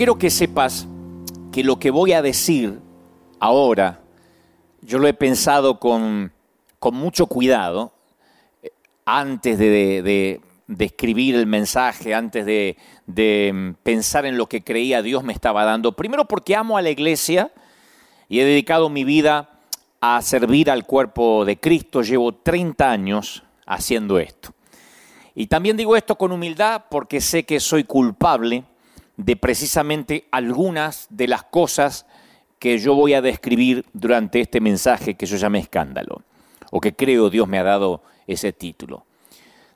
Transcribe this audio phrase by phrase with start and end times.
[0.00, 0.88] Quiero que sepas
[1.52, 2.80] que lo que voy a decir
[3.38, 4.00] ahora,
[4.80, 6.32] yo lo he pensado con,
[6.78, 7.92] con mucho cuidado
[8.62, 8.70] eh,
[9.04, 9.68] antes de,
[10.00, 15.22] de, de, escribir el mensaje, antes de, de mm, pensar en lo que creía Dios
[15.22, 15.92] me estaba dando.
[15.92, 17.52] Primero porque amo a la iglesia
[18.26, 19.50] y he dedicado mi vida
[20.00, 22.00] a servir al cuerpo de Cristo.
[22.00, 24.54] Llevo 30 años haciendo esto.
[25.34, 28.64] Y también digo esto con humildad porque sé que soy culpable
[29.24, 32.06] de precisamente algunas de las cosas
[32.58, 36.22] que yo voy a describir durante este mensaje que yo llamé escándalo,
[36.70, 39.04] o que creo Dios me ha dado ese título.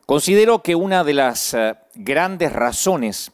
[0.07, 3.33] Considero que una de las uh, grandes razones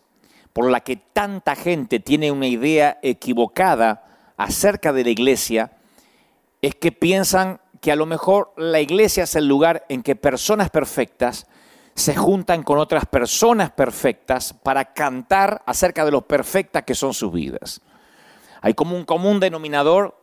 [0.52, 4.04] por la que tanta gente tiene una idea equivocada
[4.36, 5.72] acerca de la iglesia
[6.60, 10.70] es que piensan que a lo mejor la iglesia es el lugar en que personas
[10.70, 11.46] perfectas
[11.94, 17.32] se juntan con otras personas perfectas para cantar acerca de lo perfectas que son sus
[17.32, 17.80] vidas.
[18.62, 20.16] Hay como un común denominador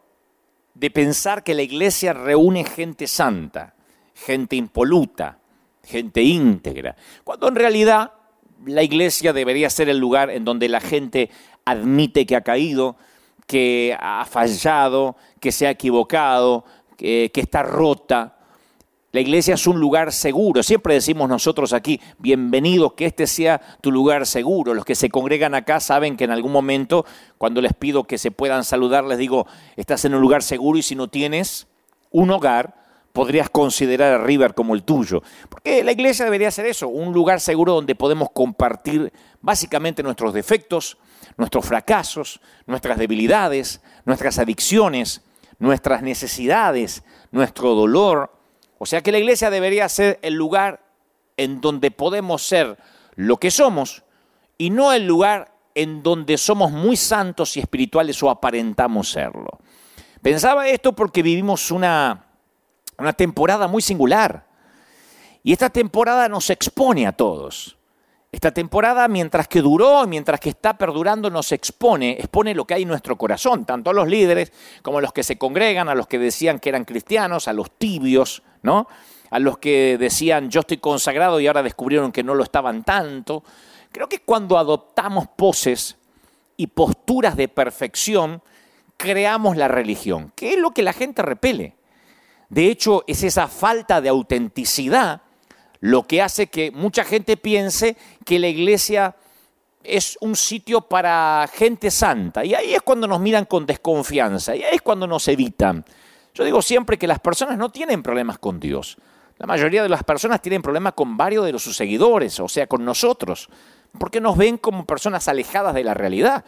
[0.74, 3.74] de pensar que la iglesia reúne gente santa,
[4.14, 5.40] gente impoluta,
[5.84, 8.12] gente íntegra, cuando en realidad
[8.66, 11.30] la iglesia debería ser el lugar en donde la gente
[11.66, 12.96] admite que ha caído,
[13.46, 18.37] que ha fallado, que se ha equivocado, que, que está rota,
[19.14, 20.62] la iglesia es un lugar seguro.
[20.64, 24.74] Siempre decimos nosotros aquí, bienvenidos, que este sea tu lugar seguro.
[24.74, 27.06] Los que se congregan acá saben que en algún momento,
[27.38, 29.48] cuando les pido que se puedan saludar, les digo,
[29.78, 31.68] estás en un lugar seguro y si no tienes
[32.12, 32.76] un hogar,
[33.14, 35.24] podrías considerar a River como el tuyo.
[35.50, 40.98] Porque la iglesia debería ser eso, un lugar seguro donde podemos compartir básicamente nuestros defectos,
[41.38, 45.24] nuestros fracasos, nuestras debilidades, nuestras adicciones,
[45.60, 48.37] nuestras necesidades, nuestro dolor,
[48.80, 50.82] o sea que la iglesia debería ser el lugar
[51.38, 52.78] en donde podemos ser
[53.16, 54.04] lo que somos
[54.58, 59.60] y no el lugar en donde somos muy santos y espirituales o aparentamos serlo.
[60.22, 62.26] Pensaba esto porque vivimos una,
[62.98, 64.48] una temporada muy singular
[65.44, 67.77] y esta temporada nos expone a todos.
[68.38, 72.84] Esta temporada, mientras que duró, mientras que está perdurando, nos expone, expone lo que hay
[72.84, 74.54] en nuestro corazón, tanto a los líderes
[74.84, 77.72] como a los que se congregan, a los que decían que eran cristianos, a los
[77.72, 78.88] tibios, ¿no?
[79.32, 83.44] A los que decían yo estoy consagrado y ahora descubrieron que no lo estaban tanto.
[83.92, 85.98] Creo que cuando adoptamos poses
[86.58, 88.44] y posturas de perfección,
[88.98, 91.76] creamos la religión, que es lo que la gente repele.
[92.50, 95.24] De hecho, es esa falta de autenticidad
[95.80, 99.16] lo que hace que mucha gente piense que la iglesia
[99.84, 102.44] es un sitio para gente santa.
[102.44, 105.86] Y ahí es cuando nos miran con desconfianza, y ahí es cuando nos evitan.
[106.34, 108.98] Yo digo siempre que las personas no tienen problemas con Dios.
[109.38, 112.84] La mayoría de las personas tienen problemas con varios de sus seguidores, o sea, con
[112.84, 113.50] nosotros,
[114.00, 116.44] porque nos ven como personas alejadas de la realidad.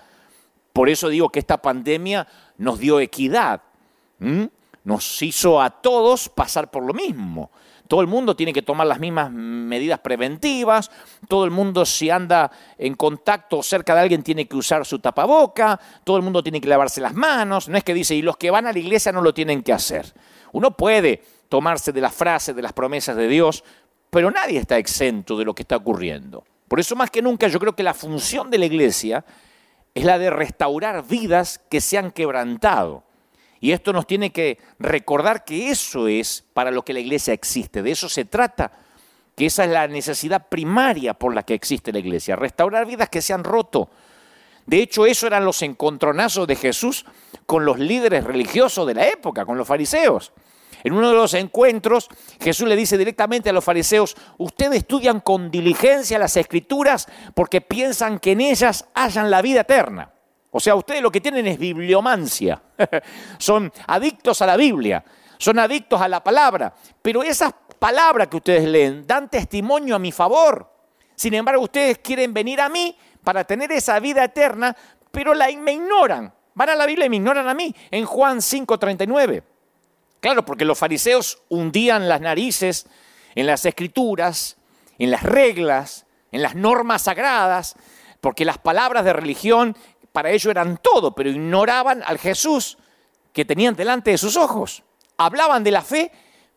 [0.73, 3.61] Por eso digo que esta pandemia nos dio equidad,
[4.83, 7.51] nos hizo a todos pasar por lo mismo.
[7.89, 10.91] Todo el mundo tiene que tomar las mismas medidas preventivas,
[11.27, 15.79] todo el mundo si anda en contacto cerca de alguien tiene que usar su tapaboca,
[16.03, 18.51] todo el mundo tiene que lavarse las manos, no es que dice, y los que
[18.51, 20.13] van a la iglesia no lo tienen que hacer.
[20.51, 23.63] Uno puede tomarse de las frases, de las promesas de Dios,
[24.11, 26.43] pero nadie está exento de lo que está ocurriendo.
[26.67, 29.25] Por eso más que nunca yo creo que la función de la iglesia
[29.95, 33.08] es la de restaurar vidas que se han quebrantado
[33.59, 37.81] y esto nos tiene que recordar que eso es para lo que la iglesia existe,
[37.81, 38.71] de eso se trata,
[39.35, 43.21] que esa es la necesidad primaria por la que existe la iglesia, restaurar vidas que
[43.21, 43.89] se han roto.
[44.65, 47.05] De hecho, eso eran los encontronazos de Jesús
[47.45, 50.31] con los líderes religiosos de la época, con los fariseos.
[50.83, 52.07] En uno de los encuentros,
[52.39, 58.19] Jesús le dice directamente a los fariseos, ustedes estudian con diligencia las escrituras porque piensan
[58.19, 60.13] que en ellas hayan la vida eterna.
[60.51, 62.61] O sea, ustedes lo que tienen es bibliomancia.
[63.37, 65.03] son adictos a la Biblia,
[65.37, 66.73] son adictos a la palabra.
[67.01, 70.69] Pero esas palabras que ustedes leen dan testimonio a mi favor.
[71.15, 74.75] Sin embargo, ustedes quieren venir a mí para tener esa vida eterna,
[75.11, 76.33] pero la, me ignoran.
[76.55, 77.73] Van a la Biblia y me ignoran a mí.
[77.91, 79.43] En Juan 5:39.
[80.19, 82.87] Claro, porque los fariseos hundían las narices
[83.35, 84.57] en las escrituras,
[84.97, 87.75] en las reglas, en las normas sagradas,
[88.19, 89.77] porque las palabras de religión
[90.11, 92.77] para ellos eran todo, pero ignoraban al Jesús
[93.33, 94.83] que tenían delante de sus ojos.
[95.17, 96.11] Hablaban de la fe,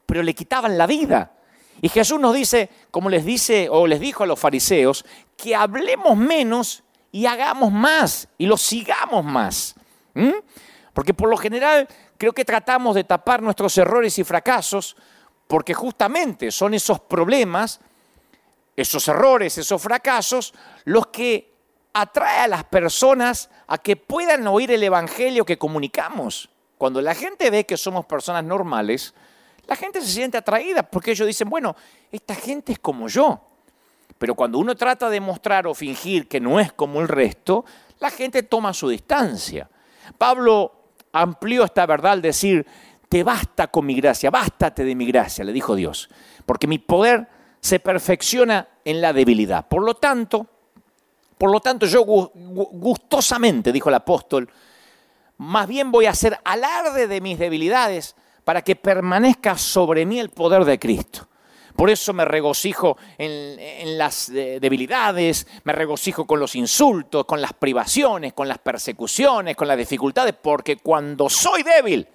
[0.06, 1.32] pero le quitaban la vida.
[1.81, 5.04] Y Jesús nos dice, como les dice o les dijo a los fariseos,
[5.37, 9.75] que hablemos menos y hagamos más y lo sigamos más.
[10.93, 11.88] Porque por lo general
[12.19, 14.96] creo que tratamos de tapar nuestros errores y fracasos
[15.46, 17.81] porque justamente son esos problemas,
[18.76, 20.54] esos errores, esos fracasos,
[20.84, 21.51] los que
[21.93, 26.49] atrae a las personas a que puedan oír el Evangelio que comunicamos.
[26.79, 29.15] Cuando la gente ve que somos personas normales,
[29.67, 31.77] la gente se siente atraída porque ellos dicen, bueno,
[32.11, 33.41] esta gente es como yo.
[34.19, 37.65] Pero cuando uno trata de mostrar o fingir que no es como el resto,
[37.99, 39.69] la gente toma su distancia.
[40.19, 40.73] Pablo
[41.12, 42.67] amplió esta verdad al decir,
[43.09, 46.09] te basta con mi gracia, bástate de mi gracia, le dijo Dios,
[46.47, 47.29] porque mi poder
[47.61, 49.69] se perfecciona en la debilidad.
[49.69, 50.47] Por lo tanto,
[51.43, 54.49] por lo tanto yo gustosamente, dijo el apóstol,
[55.39, 60.31] más bien voy a hacer alarde de mis debilidades para que permanezca sobre mí el
[60.31, 61.27] poder de Cristo.
[61.75, 68.35] Por eso me regocijo en, las debilidades, me regocijo con los insultos, con las privaciones,
[68.35, 72.06] con las persecuciones, con las dificultades, porque cuando soy débil,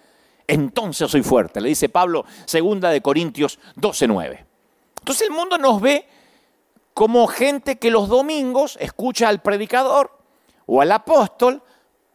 [0.48, 1.60] entonces soy fuerte.
[1.60, 4.46] Le dice Pablo, segunda de Corintios 12:9.
[5.00, 6.08] Entonces el mundo nos ve
[6.98, 10.18] como gente que los domingos escucha al predicador
[10.66, 11.62] o al apóstol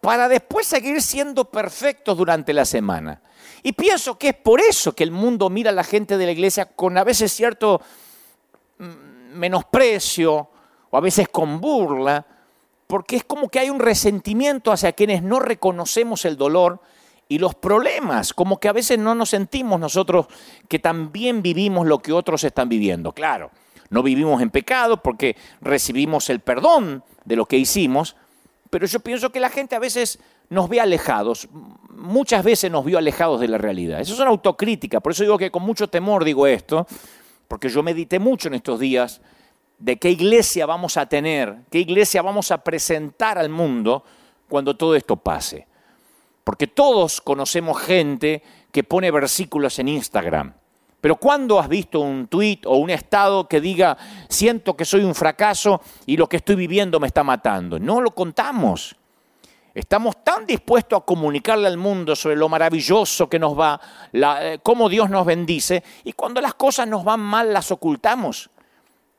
[0.00, 3.23] para después seguir siendo perfectos durante la semana.
[3.62, 6.32] Y pienso que es por eso que el mundo mira a la gente de la
[6.32, 7.81] iglesia con a veces cierto
[8.79, 10.49] mm, menosprecio
[10.90, 12.26] o a veces con burla,
[12.88, 16.81] porque es como que hay un resentimiento hacia quienes no reconocemos el dolor
[17.29, 20.26] y los problemas, como que a veces no nos sentimos nosotros
[20.67, 23.12] que también vivimos lo que otros están viviendo.
[23.12, 23.52] Claro,
[23.93, 28.17] no vivimos en pecado porque recibimos el perdón de lo que hicimos,
[28.71, 30.19] pero yo pienso que la gente a veces
[30.49, 31.47] nos ve alejados,
[31.91, 34.00] muchas veces nos vio alejados de la realidad.
[34.00, 36.87] Eso es una autocrítica, por eso digo que con mucho temor digo esto,
[37.47, 39.21] porque yo medité mucho en estos días
[39.79, 44.05] de qué iglesia vamos a tener, qué iglesia vamos a presentar al mundo
[44.49, 45.67] cuando todo esto pase.
[46.44, 48.43] Porque todos conocemos gente
[48.73, 50.55] que pone versículos en Instagram.
[51.02, 55.16] Pero ¿cuándo has visto un tweet o un estado que diga, siento que soy un
[55.16, 57.81] fracaso y lo que estoy viviendo me está matando?
[57.81, 58.94] No lo contamos.
[59.75, 63.81] Estamos tan dispuestos a comunicarle al mundo sobre lo maravilloso que nos va,
[64.12, 68.48] la, eh, cómo Dios nos bendice, y cuando las cosas nos van mal las ocultamos.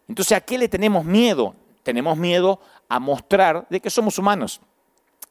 [0.07, 1.53] Entonces, ¿a qué le tenemos miedo?
[1.83, 4.62] Tenemos miedo a mostrar de que somos humanos,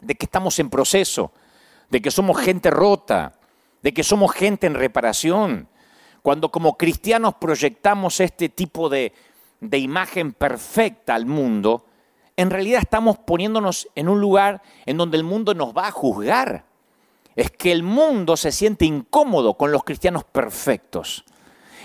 [0.01, 1.33] de que estamos en proceso,
[1.89, 3.33] de que somos gente rota,
[3.81, 5.69] de que somos gente en reparación.
[6.23, 9.13] Cuando como cristianos proyectamos este tipo de,
[9.61, 11.85] de imagen perfecta al mundo,
[12.37, 16.65] en realidad estamos poniéndonos en un lugar en donde el mundo nos va a juzgar.
[17.35, 21.25] Es que el mundo se siente incómodo con los cristianos perfectos.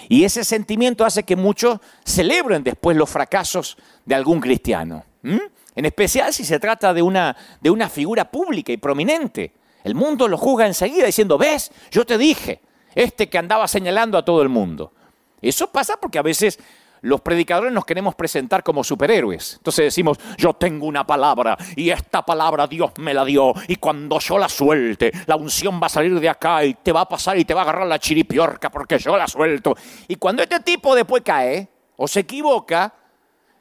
[0.09, 5.03] Y ese sentimiento hace que muchos celebren después los fracasos de algún cristiano.
[5.23, 9.53] En especial si se trata de una, de una figura pública y prominente.
[9.83, 12.61] El mundo lo juzga enseguida diciendo, ves, yo te dije,
[12.97, 14.91] este que andaba señalando a todo el mundo.
[15.39, 16.59] Eso pasa porque a veces
[17.01, 19.55] los predicadores nos queremos presentar como superhéroes.
[19.57, 24.19] Entonces decimos, yo tengo una palabra y esta palabra Dios me la dio y cuando
[24.19, 27.38] yo la suelte, la unción va a salir de acá y te va a pasar
[27.38, 29.75] y te va a agarrar la chiripiorca porque yo la suelto.
[30.07, 32.94] Y cuando este tipo después cae o se equivoca,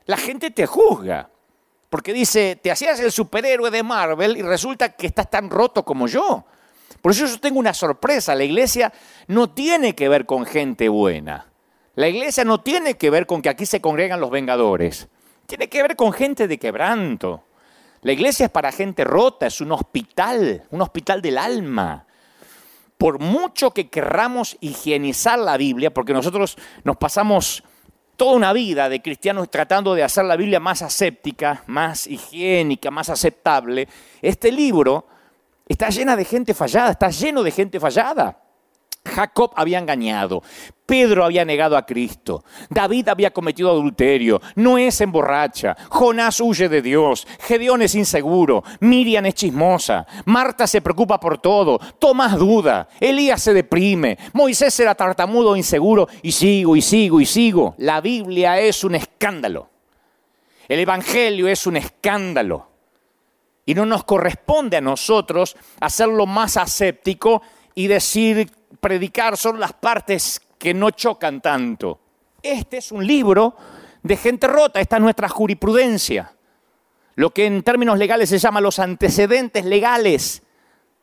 [0.07, 1.29] la gente te juzga.
[1.91, 6.07] Porque dice, te hacías el superhéroe de Marvel y resulta que estás tan roto como
[6.07, 6.45] yo.
[7.01, 8.35] Por eso yo tengo una sorpresa.
[8.35, 8.93] La iglesia
[9.29, 11.51] no tiene que ver con gente buena.
[11.95, 15.09] La iglesia no tiene que ver con que aquí se congregan los vengadores.
[15.47, 17.45] Tiene que ver con gente de quebranto.
[18.03, 22.07] La iglesia es para gente rota, es un hospital, un hospital del alma.
[22.99, 27.63] Por mucho que querramos higienizar la Biblia, porque nosotros nos pasamos
[28.17, 33.11] toda una vida de cristianos tratando de hacer la Biblia más aséptica, más higiénica, más
[33.11, 33.89] aceptable,
[34.23, 35.07] este libro
[35.67, 38.43] está llena de gente fallada, está lleno de gente fallada.
[39.07, 40.43] Jacob había engañado,
[40.85, 46.83] Pedro había negado a Cristo, David había cometido adulterio, Noé se emborracha, Jonás huye de
[46.83, 53.43] Dios, Gedeón es inseguro, Miriam es chismosa, Marta se preocupa por todo, Tomás duda, Elías
[53.43, 57.75] se deprime, Moisés era tartamudo inseguro, y sigo y sigo y sigo.
[57.79, 59.71] La Biblia es un escándalo.
[60.69, 62.76] El Evangelio es un escándalo.
[63.67, 67.43] Y no nos corresponde a nosotros hacerlo más aséptico
[67.75, 72.01] y decir predicar son las partes que no chocan tanto.
[72.43, 73.57] Este es un libro
[74.03, 76.33] de gente rota, esta es nuestra jurisprudencia,
[77.17, 80.43] lo que en términos legales se llama los antecedentes legales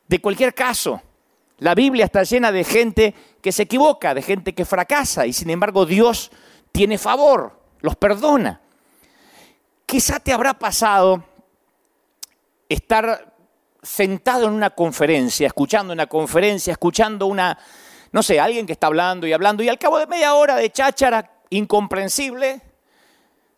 [0.08, 1.02] de cualquier caso.
[1.58, 5.50] La Biblia está llena de gente que se equivoca, de gente que fracasa y sin
[5.50, 6.30] embargo Dios
[6.72, 8.60] tiene favor, los perdona.
[9.86, 11.22] Quizá te habrá pasado
[12.68, 13.34] estar
[13.82, 17.58] sentado en una conferencia, escuchando una conferencia, escuchando una,
[18.12, 20.70] no sé, alguien que está hablando y hablando, y al cabo de media hora de
[20.70, 22.60] cháchara incomprensible,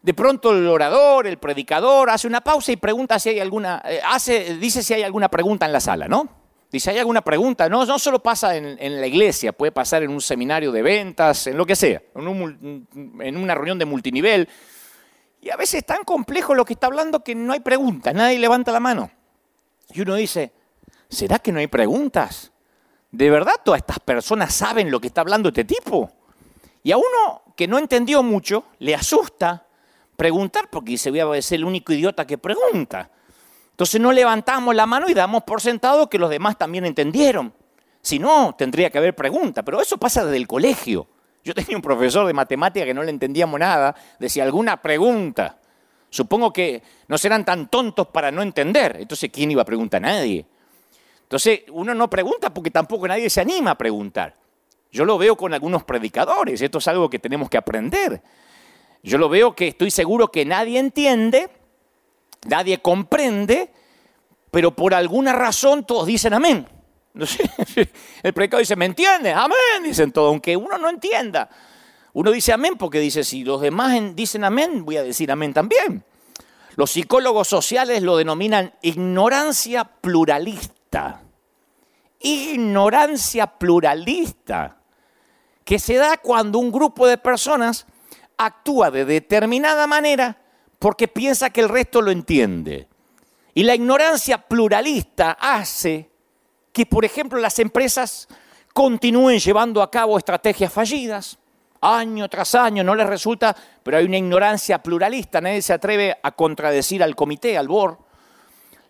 [0.02, 4.00] De pronto el orador, el predicador, hace una pausa y pregunta si hay alguna, eh,
[4.04, 6.28] hace, dice si hay alguna pregunta en la sala, ¿no?
[6.70, 7.68] Dice, ¿hay alguna pregunta?
[7.68, 11.56] No, no solo pasa en, la iglesia, puede pasar en un seminario de ventas, en
[11.56, 12.86] lo que sea, en,
[13.20, 14.48] en una reunión de multinivel.
[15.46, 18.36] Y a veces es tan complejo lo que está hablando que no hay preguntas, nadie
[18.36, 19.12] levanta la mano.
[19.94, 20.52] Y uno dice,
[21.08, 22.50] ¿será que no hay preguntas?
[23.12, 26.10] ¿De verdad todas estas personas saben lo que está hablando este tipo?
[26.82, 29.68] Y a uno que no entendió mucho, le asusta
[30.16, 33.08] preguntar porque dice, voy a ser el único idiota que pregunta.
[33.70, 37.54] Entonces no levantamos la mano y damos por sentado que los demás también entendieron.
[38.02, 41.06] Si no, tendría que haber pregunta, pero eso pasa desde el colegio.
[41.46, 45.56] Yo tenía un profesor de matemática que no le entendíamos nada, decía alguna pregunta.
[46.10, 48.96] Supongo que no serán tan tontos para no entender.
[48.98, 50.02] Entonces, ¿quién iba a preguntar?
[50.02, 50.44] Nadie.
[51.22, 54.34] Entonces, uno no pregunta porque tampoco nadie se anima a preguntar.
[54.90, 58.20] Yo lo veo con algunos predicadores, esto es algo que tenemos que aprender.
[59.04, 61.48] Yo lo veo que estoy seguro que nadie entiende,
[62.48, 63.70] nadie comprende,
[64.50, 66.66] pero por alguna razón todos dicen amén.
[68.22, 69.34] El predicador dice, ¿me entiendes?
[69.34, 71.48] Amén, dicen todos, aunque uno no entienda.
[72.12, 76.04] Uno dice amén porque dice, si los demás dicen amén, voy a decir amén también.
[76.76, 81.22] Los psicólogos sociales lo denominan ignorancia pluralista.
[82.20, 84.78] Ignorancia pluralista,
[85.64, 87.86] que se da cuando un grupo de personas
[88.38, 90.38] actúa de determinada manera
[90.78, 92.88] porque piensa que el resto lo entiende.
[93.54, 96.10] Y la ignorancia pluralista hace
[96.76, 98.28] que, por ejemplo, las empresas
[98.74, 101.38] continúen llevando a cabo estrategias fallidas,
[101.80, 106.32] año tras año, no les resulta, pero hay una ignorancia pluralista, nadie se atreve a
[106.32, 107.98] contradecir al comité, al BOR.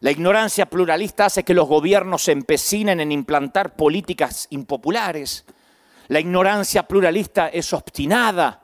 [0.01, 5.45] La ignorancia pluralista hace que los gobiernos se empecinen en implantar políticas impopulares.
[6.09, 8.63] La ignorancia pluralista es obstinada,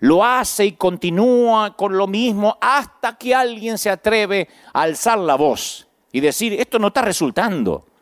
[0.00, 5.36] lo hace y continúa con lo mismo hasta que alguien se atreve a alzar la
[5.36, 7.95] voz y decir, esto no está resultando.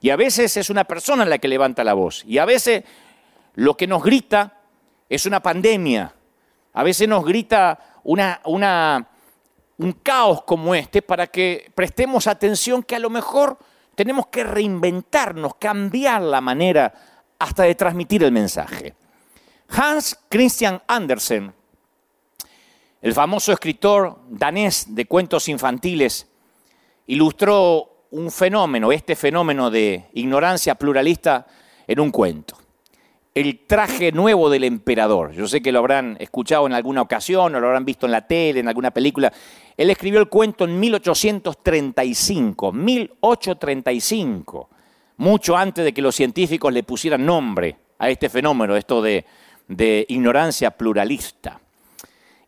[0.00, 2.24] Y a veces es una persona la que levanta la voz.
[2.26, 2.84] Y a veces
[3.54, 4.60] lo que nos grita
[5.08, 6.14] es una pandemia.
[6.72, 13.10] A veces nos grita un caos como este para que prestemos atención que a lo
[13.10, 13.58] mejor
[13.94, 16.94] tenemos que reinventarnos, cambiar la manera
[17.38, 18.94] hasta de transmitir el mensaje.
[19.68, 21.52] Hans Christian Andersen,
[23.02, 26.26] el famoso escritor danés de cuentos infantiles,
[27.06, 31.46] ilustró un fenómeno, este fenómeno de ignorancia pluralista,
[31.86, 32.56] en un cuento.
[33.34, 35.32] El traje nuevo del emperador.
[35.32, 38.26] Yo sé que lo habrán escuchado en alguna ocasión o lo habrán visto en la
[38.26, 39.32] tele, en alguna película.
[39.76, 44.68] Él escribió el cuento en 1835, 1835,
[45.18, 49.24] mucho antes de que los científicos le pusieran nombre a este fenómeno, esto de
[49.70, 51.60] de ignorancia pluralista.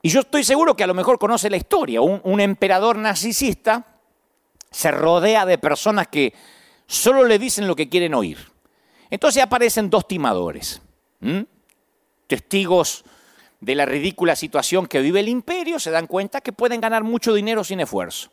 [0.02, 2.00] Y yo estoy seguro que a lo mejor conoce la historia.
[2.00, 3.91] Un, emperador narcisista
[4.72, 6.34] se rodea de personas que
[6.86, 8.38] solo le dicen lo que quieren oír.
[9.10, 10.80] Entonces aparecen dos timadores,
[12.26, 13.04] testigos
[13.60, 17.32] de la ridícula situación que vive el imperio, se dan cuenta que pueden ganar mucho
[17.32, 18.30] dinero sin esfuerzo.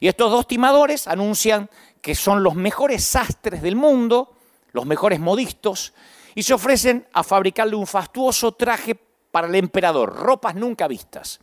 [0.00, 4.36] Y estos dos timadores anuncian que son los mejores sastres del mundo,
[4.72, 5.92] los mejores modistos,
[6.34, 8.94] y se ofrecen a fabricarle un fastuoso traje
[9.30, 11.40] para el emperador, ropas nunca vistas.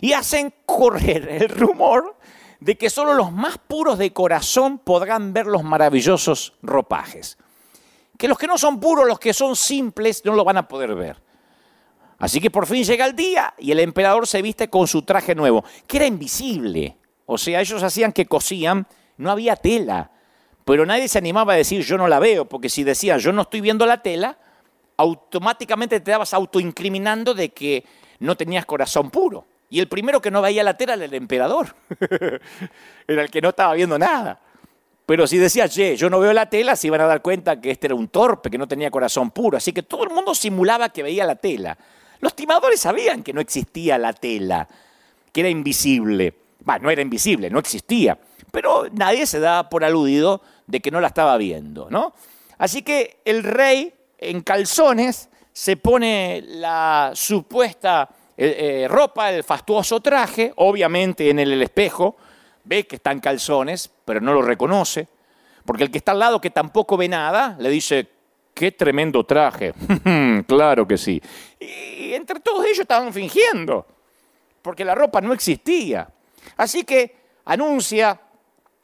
[0.00, 2.16] Y hacen correr el rumor
[2.60, 7.38] de que solo los más puros de corazón podrán ver los maravillosos ropajes.
[8.16, 10.94] Que los que no son puros, los que son simples, no lo van a poder
[10.94, 11.22] ver.
[12.18, 15.34] Así que por fin llega el día y el emperador se viste con su traje
[15.34, 16.96] nuevo, que era invisible.
[17.26, 18.86] O sea, ellos hacían que cosían,
[19.18, 20.10] no había tela.
[20.64, 23.42] Pero nadie se animaba a decir yo no la veo, porque si decías yo no
[23.42, 24.38] estoy viendo la tela,
[24.96, 27.84] automáticamente te dabas autoincriminando de que
[28.18, 29.46] no tenías corazón puro.
[29.68, 31.74] Y el primero que no veía la tela era el emperador.
[33.08, 34.40] era el que no estaba viendo nada.
[35.06, 37.70] Pero si decías, che, yo no veo la tela, se iban a dar cuenta que
[37.70, 39.56] este era un torpe, que no tenía corazón puro.
[39.56, 41.78] Así que todo el mundo simulaba que veía la tela.
[42.20, 44.66] Los timadores sabían que no existía la tela,
[45.32, 46.34] que era invisible.
[46.60, 48.18] Bueno, no era invisible, no existía.
[48.50, 52.14] Pero nadie se da por aludido de que no la estaba viendo, ¿no?
[52.58, 60.52] Así que el rey en calzones se pone la supuesta eh, ropa, el fastuoso traje,
[60.56, 62.16] obviamente en el, espejo,
[62.64, 65.08] ve que está en calzones, pero no lo reconoce,
[65.64, 68.08] porque el que está al lado, que tampoco ve nada, le dice,
[68.54, 69.74] qué tremendo traje.
[70.46, 71.20] claro que sí.
[71.58, 73.86] Y entre todos ellos estaban fingiendo,
[74.62, 76.08] porque la ropa no existía.
[76.56, 78.20] Así que anuncia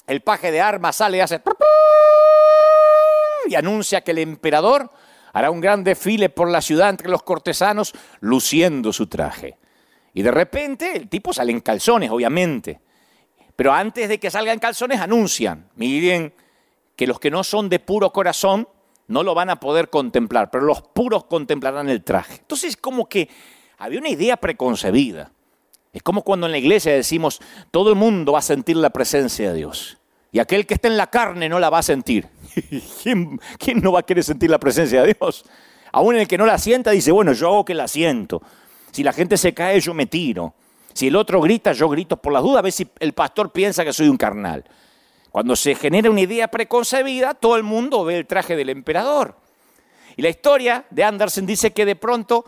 [0.06, 1.40] el paje de armas sale y hace
[3.46, 4.90] y anuncia que el emperador
[5.32, 9.58] hará un gran desfile por la ciudad entre los cortesanos luciendo su traje.
[10.14, 12.80] Y de repente el tipo sale en calzones, obviamente.
[13.56, 16.34] Pero antes de que salgan calzones anuncian, miren
[16.96, 18.68] que los que no son de puro corazón
[19.08, 22.36] no lo van a poder contemplar, pero los puros contemplarán el traje.
[22.40, 23.28] Entonces como que
[23.78, 25.32] había una idea preconcebida.
[25.92, 29.50] Es como cuando en la iglesia decimos, todo el mundo va a sentir la presencia
[29.50, 29.98] de Dios.
[30.32, 32.26] Y aquel que está en la carne no la va a sentir.
[33.02, 33.38] ¿Quién,
[33.82, 35.44] no va a querer sentir la presencia de Dios?
[35.92, 38.42] Aún el que no la sienta dice, bueno, yo hago que la siento.
[38.92, 40.54] Si la gente se cae, yo me tiro.
[40.94, 43.84] Si el otro grita, yo grito por las dudas, a ver si el pastor piensa
[43.84, 44.64] que soy un carnal.
[45.30, 49.36] Cuando se genera una idea preconcebida, todo el mundo ve el traje del emperador.
[50.16, 52.46] Y la historia de Andersen dice que de pronto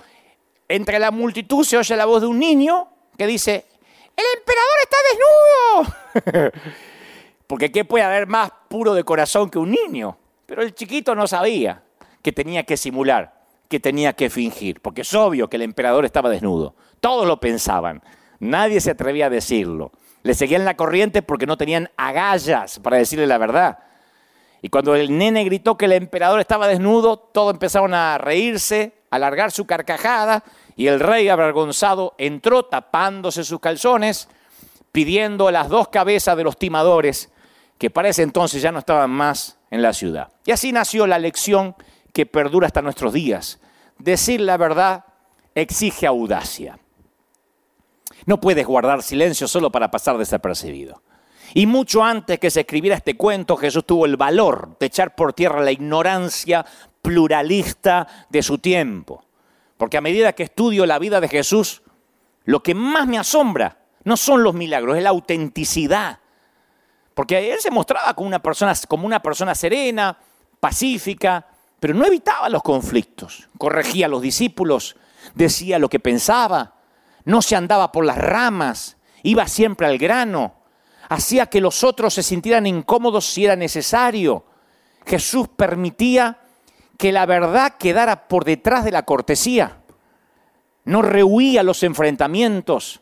[0.68, 3.66] entre la multitud se oye la voz de un niño que dice,
[4.16, 4.96] el emperador está
[6.32, 6.52] desnudo.
[7.54, 10.18] Porque ¿qué puede haber más puro de corazón que un niño?
[10.44, 11.84] Pero el chiquito no sabía
[12.20, 16.30] que tenía que simular, que tenía que fingir, porque es obvio que el emperador estaba
[16.30, 16.75] desnudo.
[16.99, 18.02] Todos lo pensaban,
[18.40, 19.92] nadie se atrevía a decirlo.
[20.25, 23.78] Le seguían la corriente porque no tenían agallas para decirle la verdad.
[24.61, 29.14] Y cuando el nene gritó que el emperador estaba desnudo, todos empezaron a reírse, a
[29.14, 30.42] alargar su carcajada,
[30.75, 34.28] y el rey avergonzado entró tapándose sus calzones,
[34.90, 37.30] pidiendo las dos cabezas de los timadores
[37.78, 40.32] que para ese entonces ya no estaban más en la ciudad.
[40.44, 41.74] Y así nació la lección
[42.12, 43.60] que perdura hasta nuestros días.
[43.98, 45.04] Decir la verdad
[45.54, 46.78] exige audacia.
[48.26, 51.02] No puedes guardar silencio solo para pasar desapercibido.
[51.52, 55.32] Y mucho antes que se escribiera este cuento, Jesús tuvo el valor de echar por
[55.32, 56.64] tierra la ignorancia
[57.02, 59.24] pluralista de su tiempo.
[59.76, 61.82] Porque a medida que estudio la vida de Jesús,
[62.44, 66.20] lo que más me asombra no son los milagros, es la autenticidad
[67.14, 70.18] porque él se mostraba como una persona, como una persona serena,
[70.61, 71.46] pacífica,
[71.79, 73.48] pero no evitaba los conflictos.
[73.57, 74.96] Corregía a los discípulos,
[75.35, 76.74] decía lo que pensaba,
[77.24, 80.55] no se andaba por las ramas, iba siempre al grano,
[81.09, 84.44] hacía que los otros se sintieran incómodos si era necesario.
[85.07, 86.38] Jesús permitía
[86.98, 89.79] que la verdad quedara por detrás de la cortesía.
[90.85, 93.00] No rehuía los enfrentamientos.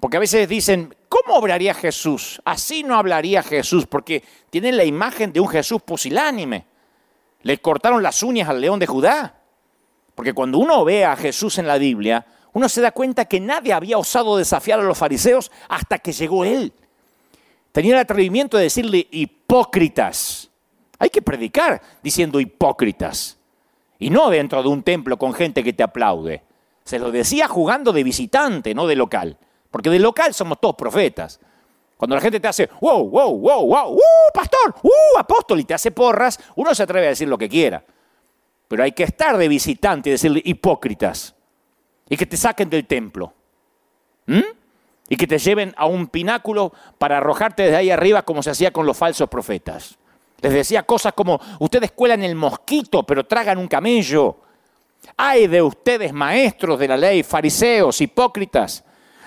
[0.00, 2.42] Porque a veces dicen, ¿Cómo obraría Jesús?
[2.44, 6.66] Así no hablaría Jesús, porque tienen la imagen de un Jesús pusilánime.
[7.42, 9.40] Le cortaron las uñas al león de Judá.
[10.16, 13.72] Porque cuando uno ve a Jesús en la Biblia, uno se da cuenta que nadie
[13.72, 16.72] había osado desafiar a los fariseos hasta que llegó él.
[17.70, 20.50] Tenía el atrevimiento de decirle hipócritas.
[20.98, 23.38] Hay que predicar diciendo hipócritas.
[24.00, 26.42] Y no dentro de un templo con gente que te aplaude.
[26.84, 29.38] Se lo decía jugando de visitante, no de local.
[29.74, 31.40] Porque de local somos todos profetas.
[31.96, 34.00] Cuando la gente te hace, wow, wow, wow, wow, uh,
[34.32, 37.84] pastor, uh, apóstol, y te hace porras, uno se atreve a decir lo que quiera.
[38.68, 41.34] Pero hay que estar de visitante y decirle hipócritas.
[42.08, 43.32] Y que te saquen del templo.
[44.26, 44.42] ¿Mm?
[45.08, 48.72] Y que te lleven a un pináculo para arrojarte desde ahí arriba como se hacía
[48.72, 49.98] con los falsos profetas.
[50.40, 54.36] Les decía cosas como, ustedes cuelan el mosquito, pero tragan un camello.
[55.16, 58.84] Ay de ustedes, maestros de la ley, fariseos, hipócritas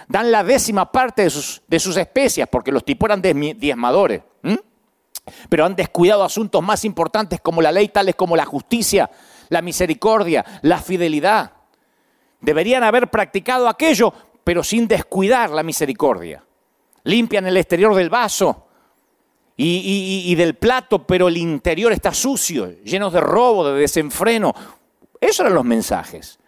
[0.08, 4.24] dan la décima parte de sus, de sus especias, porque los tipos eran diezmadores.
[5.50, 9.10] Pero han descuidado asuntos más importantes como la ley, tales como la justicia,
[9.50, 11.52] la misericordia, la fidelidad.
[12.40, 14.14] Deberían haber practicado aquello,
[14.46, 16.44] pero sin descuidar la misericordia.
[17.04, 18.68] Limpian el exterior del vaso
[19.58, 24.54] y, y del plato, pero el interior está sucio, lleno de robo, de desenfreno.
[25.20, 26.40] Esos eran los mensajes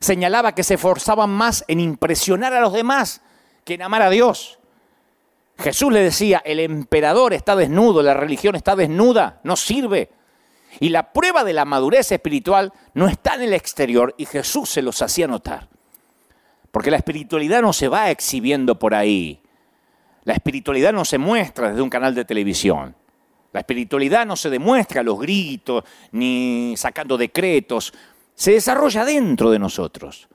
[0.00, 3.20] señalaba que se esforzaban más en impresionar a los demás
[3.64, 4.58] que en amar a Dios.
[5.58, 10.10] Jesús le decía, el emperador está desnudo, la religión está desnuda, no sirve.
[10.80, 14.82] Y la prueba de la madurez espiritual no está en el exterior y Jesús se
[14.82, 15.68] los hacía notar.
[16.70, 19.42] Porque la espiritualidad no se va exhibiendo por ahí.
[20.22, 22.94] La espiritualidad no se muestra desde un canal de televisión.
[23.52, 25.82] La espiritualidad no se demuestra a los gritos
[26.12, 27.92] ni sacando decretos
[28.38, 30.28] se desarrolla dentro de nosotros.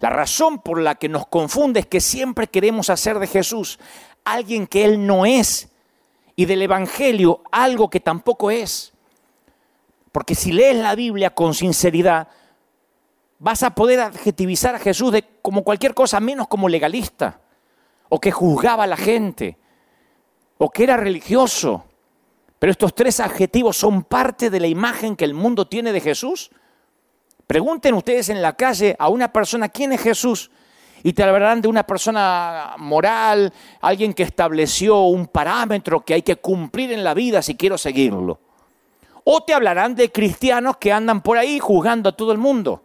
[0.00, 3.78] La razón por la que nos confunde es que siempre queremos hacer de Jesús
[4.24, 5.68] alguien que Él no es
[6.34, 8.92] y del Evangelio algo que tampoco es.
[10.10, 12.26] Porque si lees la Biblia con sinceridad,
[13.38, 17.40] vas a poder adjetivizar a Jesús de como cualquier cosa menos como legalista,
[18.08, 19.58] o que juzgaba a la gente,
[20.58, 21.84] o que era religioso.
[22.58, 26.50] Pero estos tres adjetivos son parte de la imagen que el mundo tiene de Jesús.
[27.46, 30.50] Pregunten ustedes en la calle a una persona quién es Jesús
[31.02, 33.52] y te hablarán de una persona moral,
[33.82, 38.40] alguien que estableció un parámetro que hay que cumplir en la vida si quiero seguirlo.
[39.24, 42.84] O te hablarán de cristianos que andan por ahí juzgando a todo el mundo.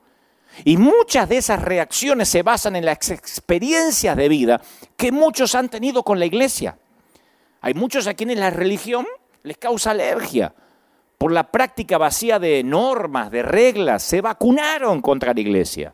[0.66, 4.62] Y muchas de esas reacciones se basan en las experiencias de vida
[4.98, 6.78] que muchos han tenido con la iglesia.
[7.62, 9.06] Hay muchos a quienes la religión
[9.44, 10.54] les causa alergia
[11.20, 15.94] por la práctica vacía de normas, de reglas, se vacunaron contra la iglesia.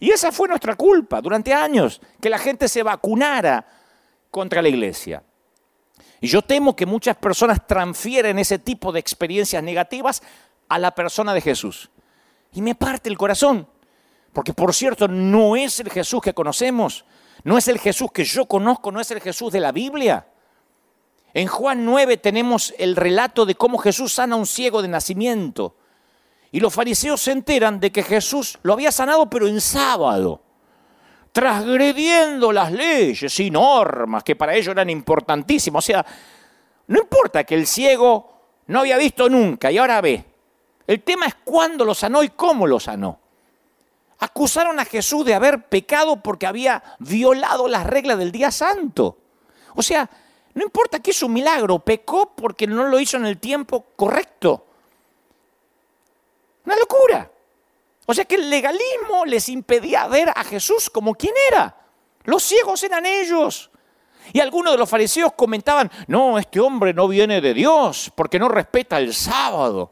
[0.00, 3.66] Y esa fue nuestra culpa durante años, que la gente se vacunara
[4.30, 5.22] contra la iglesia.
[6.22, 10.22] Y yo temo que muchas personas transfieren ese tipo de experiencias negativas
[10.70, 11.90] a la persona de Jesús.
[12.54, 13.68] Y me parte el corazón,
[14.32, 17.04] porque por cierto no es el Jesús que conocemos,
[17.44, 20.28] no es el Jesús que yo conozco, no es el Jesús de la Biblia.
[21.34, 25.76] En Juan 9 tenemos el relato de cómo Jesús sana a un ciego de nacimiento.
[26.50, 30.42] Y los fariseos se enteran de que Jesús lo había sanado, pero en sábado,
[31.32, 35.82] transgrediendo las leyes y normas que para ellos eran importantísimas.
[35.82, 36.04] O sea,
[36.88, 38.32] no importa que el ciego
[38.66, 40.24] no había visto nunca y ahora ve.
[40.86, 43.18] El tema es cuándo lo sanó y cómo lo sanó.
[44.18, 49.16] Acusaron a Jesús de haber pecado porque había violado las reglas del día santo.
[49.74, 50.08] O sea,
[50.54, 54.66] no importa que es un milagro, pecó porque no lo hizo en el tiempo correcto.
[56.64, 57.30] Una locura.
[58.06, 61.76] O sea que el legalismo les impedía ver a Jesús como quien era.
[62.24, 63.70] Los ciegos eran ellos.
[64.32, 68.48] Y algunos de los fariseos comentaban, no, este hombre no viene de Dios porque no
[68.48, 69.90] respeta el sábado.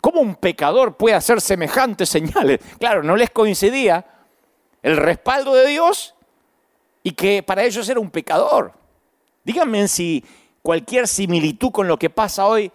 [0.00, 2.60] ¿Cómo un pecador puede hacer semejantes señales?
[2.78, 4.04] Claro, no les coincidía
[4.82, 6.14] el respaldo de Dios
[7.02, 8.81] y que para ellos era un pecador.
[9.44, 10.24] Díganme si
[10.62, 12.70] cualquier similitud con lo que pasa hoy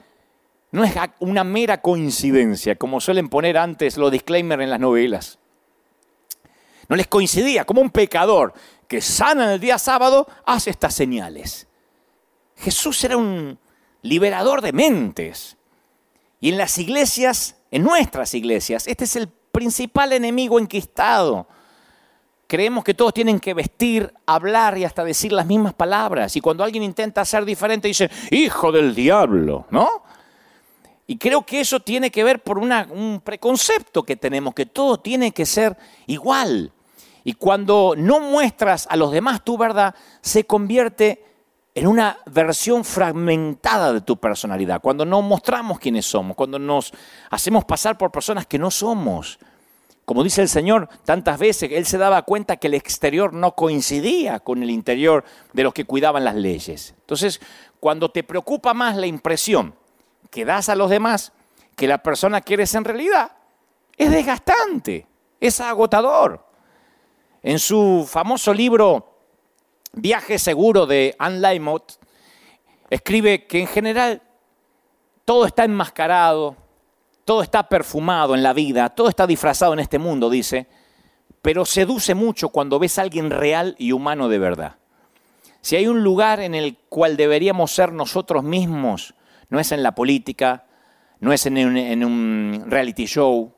[0.71, 5.39] no es una mera coincidencia, como suelen poner antes los disclaimers en las novelas.
[6.89, 8.53] No les coincidía, como un pecador
[8.87, 11.67] que sana en el día sábado hace estas señales.
[12.57, 13.59] Jesús era un
[14.01, 15.57] liberador de mentes.
[16.39, 21.47] Y en las iglesias, en nuestras iglesias, este es el principal enemigo enquistado
[22.47, 26.35] Creemos que todos tienen que vestir, hablar y hasta decir las mismas palabras.
[26.37, 30.03] Y cuando alguien intenta ser diferente, dice, hijo del diablo, ¿no?
[31.07, 35.31] Y creo que eso tiene que ver por un preconcepto que tenemos, que todo tiene
[35.31, 36.71] que ser igual.
[37.25, 41.25] Y cuando no muestras a los demás tu verdad, se convierte
[41.75, 44.81] en una versión fragmentada de tu personalidad.
[44.81, 46.93] Cuando no mostramos quiénes somos, cuando nos
[47.29, 49.37] hacemos pasar por personas que no somos.
[50.07, 54.39] Como dice el Señor tantas veces, Él se daba cuenta que el exterior no coincidía
[54.39, 56.95] con el interior de los que cuidaban las leyes.
[56.97, 57.41] Entonces,
[57.81, 59.75] cuando te preocupa más la impresión
[60.31, 61.33] que das a los demás
[61.75, 63.33] que la persona que eres en realidad,
[63.97, 65.05] es desgastante,
[65.41, 66.47] es agotador.
[67.43, 69.13] En su famoso libro
[69.91, 71.99] Viaje Seguro de Anne Laimot,
[72.89, 74.21] escribe que en general
[75.25, 76.55] todo está enmascarado,
[77.27, 80.65] todo está perfumado en la vida, todo está disfrazado en este mundo, dice,
[81.41, 84.77] pero seduce mucho cuando ves a alguien real y humano de verdad.
[85.59, 89.13] Si hay un lugar en el cual deberíamos ser nosotros mismos,
[89.49, 90.67] no es en la política,
[91.19, 91.57] no es en
[92.05, 93.51] un, reality show,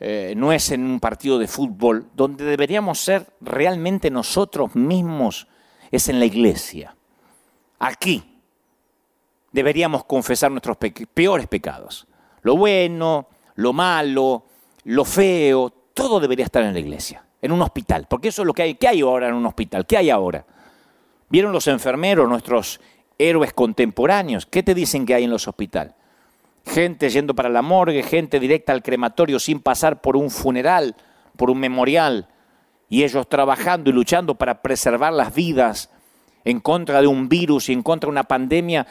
[0.00, 5.46] eh, no es en un partido de fútbol, donde deberíamos ser realmente nosotros mismos,
[5.92, 6.96] es en la iglesia.
[7.78, 8.40] Aquí
[9.52, 10.78] deberíamos confesar nuestros
[11.14, 12.08] peores pecados.
[12.44, 13.26] Lo bueno,
[13.56, 14.44] lo malo,
[14.84, 18.52] lo feo, todo debería estar en la iglesia, en un hospital, porque eso es lo
[18.52, 18.74] que hay.
[18.74, 19.86] ¿Qué hay ahora en un hospital?
[19.86, 20.44] ¿Qué hay ahora?
[21.30, 22.80] ¿Vieron los enfermeros, nuestros
[23.16, 24.44] héroes contemporáneos?
[24.44, 25.94] ¿Qué te dicen que hay en los hospitales?
[26.66, 30.96] Gente yendo para la morgue, gente directa al crematorio sin pasar por un funeral,
[31.36, 32.28] por un memorial,
[32.90, 35.90] y ellos trabajando y luchando para preservar las vidas
[36.44, 38.86] en contra de un virus y en contra de una pandemia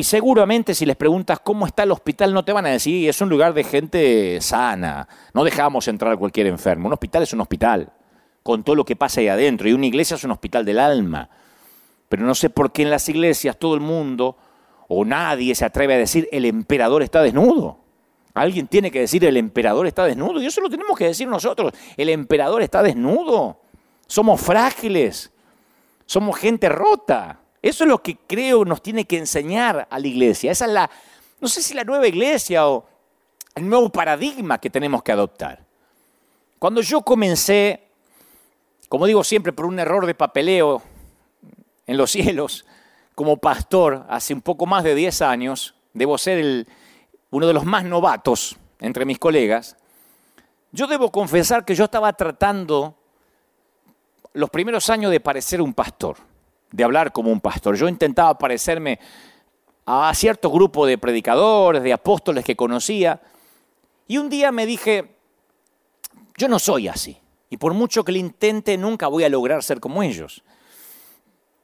[0.00, 3.20] y seguramente si les preguntas cómo está el hospital, no te van a decir, es
[3.20, 6.86] un lugar de gente sana, no dejamos entrar a cualquier enfermo.
[6.86, 7.92] Un hospital es un hospital,
[8.42, 11.28] con todo lo que pasa ahí adentro, y una iglesia es un hospital del alma.
[12.08, 14.38] Pero no sé por qué en las iglesias todo el mundo
[14.88, 17.76] o nadie se atreve a decir, el emperador está desnudo.
[18.32, 21.74] Alguien tiene que decir, el emperador está desnudo, y eso lo tenemos que decir nosotros,
[21.98, 23.60] el emperador está desnudo.
[24.06, 25.30] Somos frágiles,
[26.06, 27.40] somos gente rota.
[27.62, 30.52] Eso es lo que creo nos tiene que enseñar a la iglesia.
[30.52, 30.90] Esa es la,
[31.40, 32.86] no sé si la nueva iglesia o
[33.54, 35.64] el nuevo paradigma que tenemos que adoptar.
[36.58, 37.82] Cuando yo comencé,
[38.88, 40.82] como digo siempre, por un error de papeleo
[41.86, 42.64] en los cielos,
[43.14, 46.66] como pastor hace un poco más de 10 años, debo ser
[47.30, 49.76] uno de los más novatos entre mis colegas,
[50.72, 52.94] yo debo confesar que yo estaba tratando
[54.32, 56.16] los primeros años de parecer un pastor
[56.70, 57.76] de hablar como un pastor.
[57.76, 58.98] Yo intentaba parecerme
[59.86, 63.20] a cierto grupo de predicadores, de apóstoles que conocía,
[64.06, 65.16] y un día me dije,
[66.36, 67.18] Yo no soy así.
[67.48, 70.44] Y por mucho que lo intente, nunca voy a lograr ser como ellos.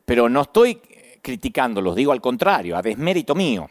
[0.04, 0.80] Pero no estoy
[1.22, 3.68] criticándolos, digo al contrario, a desmérito mío.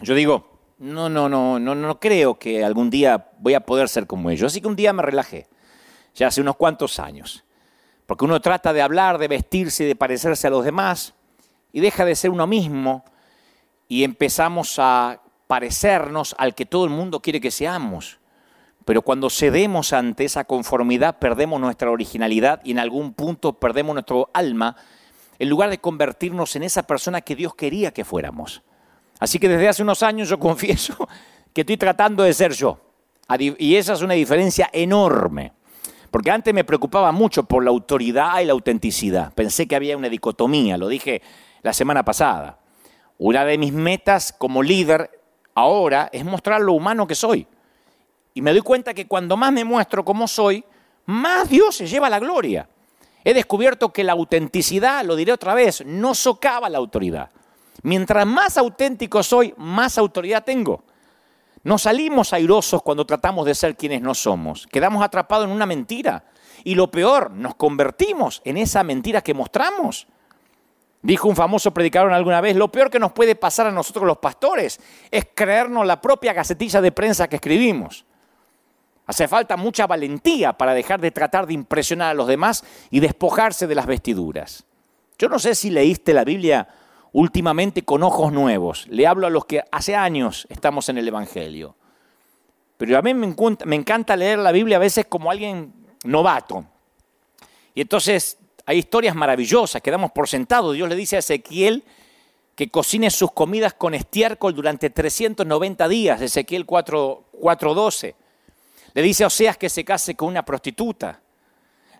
[0.00, 4.06] Yo digo, no, no, no, no, no creo que algún día voy a poder ser
[4.06, 4.52] como ellos.
[4.52, 5.46] Así que un día me relajé,
[6.14, 7.43] ya hace unos cuantos años.
[8.06, 11.14] Porque uno trata de hablar, de vestirse, de parecerse a los demás
[11.72, 13.04] y deja de ser uno mismo
[13.88, 18.18] y empezamos a parecernos al que todo el mundo quiere que seamos.
[18.84, 24.30] Pero cuando cedemos ante esa conformidad perdemos nuestra originalidad y en algún punto perdemos nuestro
[24.34, 24.76] alma
[25.38, 28.62] en lugar de convertirnos en esa persona que Dios quería que fuéramos.
[29.18, 31.08] Así que desde hace unos años yo confieso
[31.52, 32.78] que estoy tratando de ser yo.
[33.58, 35.52] Y esa es una diferencia enorme.
[36.14, 39.34] Porque antes me preocupaba mucho por la autoridad y la autenticidad.
[39.34, 41.20] Pensé que había una dicotomía, lo dije
[41.62, 42.60] la semana pasada.
[43.18, 45.10] Una de mis metas como líder
[45.56, 47.48] ahora es mostrar lo humano que soy.
[48.32, 50.64] Y me doy cuenta que cuando más me muestro como soy,
[51.06, 52.68] más Dios se lleva la gloria.
[53.24, 57.30] He descubierto que la autenticidad, lo diré otra vez, no socava la autoridad.
[57.82, 60.84] Mientras más auténtico soy, más autoridad tengo.
[61.64, 64.66] No salimos airosos cuando tratamos de ser quienes no somos.
[64.66, 66.24] Quedamos atrapados en una mentira.
[66.62, 70.06] Y lo peor, nos convertimos en esa mentira que mostramos.
[71.00, 74.18] Dijo un famoso predicador alguna vez, lo peor que nos puede pasar a nosotros los
[74.18, 74.78] pastores
[75.10, 78.04] es creernos la propia gacetilla de prensa que escribimos.
[79.06, 83.66] Hace falta mucha valentía para dejar de tratar de impresionar a los demás y despojarse
[83.66, 84.64] de las vestiduras.
[85.18, 86.68] Yo no sé si leíste la Biblia
[87.14, 88.86] últimamente con ojos nuevos.
[88.90, 91.76] Le hablo a los que hace años estamos en el Evangelio.
[92.76, 95.72] Pero a mí me encanta, leer la Biblia a veces como alguien
[96.02, 96.66] novato.
[97.72, 100.72] Y entonces hay historias maravillosas que damos por sentado.
[100.72, 101.84] Dios le dice a Ezequiel
[102.56, 108.14] que cocine sus comidas con estiércol durante 390 días, Ezequiel 4.12.
[108.92, 111.20] Le dice a Oseas que se case con una prostituta.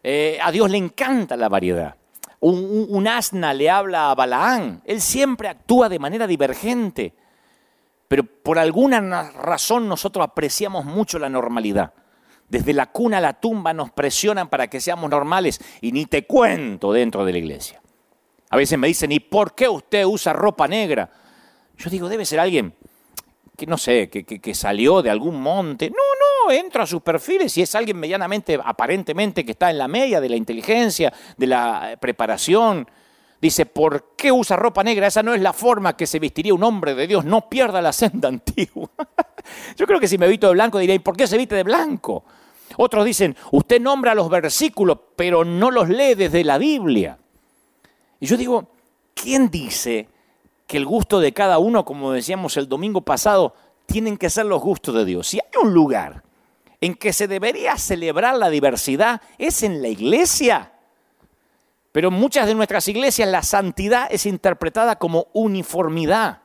[0.02, 1.96] Eh, a Dios le encanta la variedad
[2.50, 4.82] un, asna le habla a Balaán.
[4.84, 7.14] Él siempre actúa de manera divergente.
[8.08, 11.94] Pero por alguna razón nosotros apreciamos mucho la normalidad.
[12.48, 16.26] Desde la cuna a la tumba nos presionan para que seamos normales y ni te
[16.26, 17.80] cuento dentro de la iglesia.
[18.50, 21.10] A veces me dicen, ¿y por qué usted usa ropa negra?
[21.78, 22.74] Yo digo, debe ser alguien
[23.56, 25.88] que no sé, que, salió de algún monte.
[25.88, 25.96] No,
[26.50, 30.28] entro a sus perfiles y es alguien medianamente, aparentemente, que está en la media de
[30.28, 32.88] la inteligencia, de la eh, preparación.
[33.40, 35.06] Dice, ¿por qué usa ropa negra?
[35.06, 37.24] Esa no es la forma que se vestiría un hombre de Dios.
[37.24, 38.88] No pierda la senda antigua.
[39.76, 41.62] Yo creo que si me visto de blanco diría, ¿y por qué se viste de
[41.62, 42.24] blanco?
[42.76, 47.18] Otros dicen, usted nombra los versículos, pero no los lee desde la Biblia.
[48.18, 48.68] Y yo digo,
[49.14, 50.08] ¿quién dice
[50.66, 53.54] que el gusto de cada uno, como decíamos el domingo pasado,
[53.86, 55.28] tienen que ser los gustos de Dios?
[55.28, 56.23] Si hay un lugar
[56.84, 60.72] en que se debería celebrar la diversidad es en la iglesia.
[61.92, 66.42] Pero en muchas de nuestras iglesias la santidad es interpretada como uniformidad.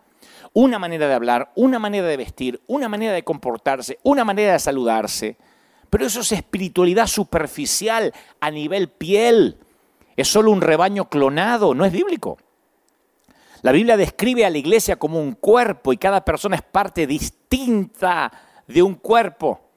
[0.54, 4.60] Una manera de hablar, una manera de vestir, una manera de comportarse, una manera de
[4.60, 5.36] saludarse.
[5.90, 9.58] Pero eso es espiritualidad superficial a nivel piel.
[10.16, 12.38] Es solo un rebaño clonado, no es bíblico.
[13.62, 18.32] La Biblia describe a la iglesia como un cuerpo y cada persona es parte distinta
[18.68, 19.69] de un cuerpo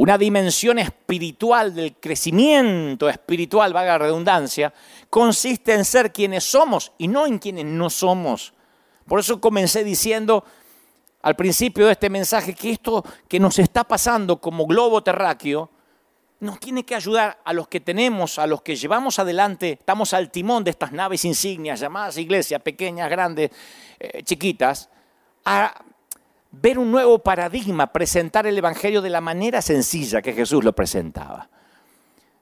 [0.00, 4.72] una dimensión espiritual del crecimiento espiritual, vaga redundancia,
[5.10, 8.54] consiste en ser quienes somos y no en quienes no somos.
[9.06, 10.42] Por eso comencé diciendo
[11.20, 15.68] al principio de este mensaje que esto que nos está pasando como globo terráqueo
[16.38, 20.30] nos tiene que ayudar a los que tenemos, a los que llevamos adelante, estamos al
[20.30, 23.50] timón de estas naves insignias llamadas iglesias, pequeñas, grandes,
[23.98, 24.88] eh, chiquitas,
[25.44, 25.74] a
[26.52, 31.48] ver un nuevo paradigma, presentar el Evangelio de la manera sencilla que Jesús lo presentaba.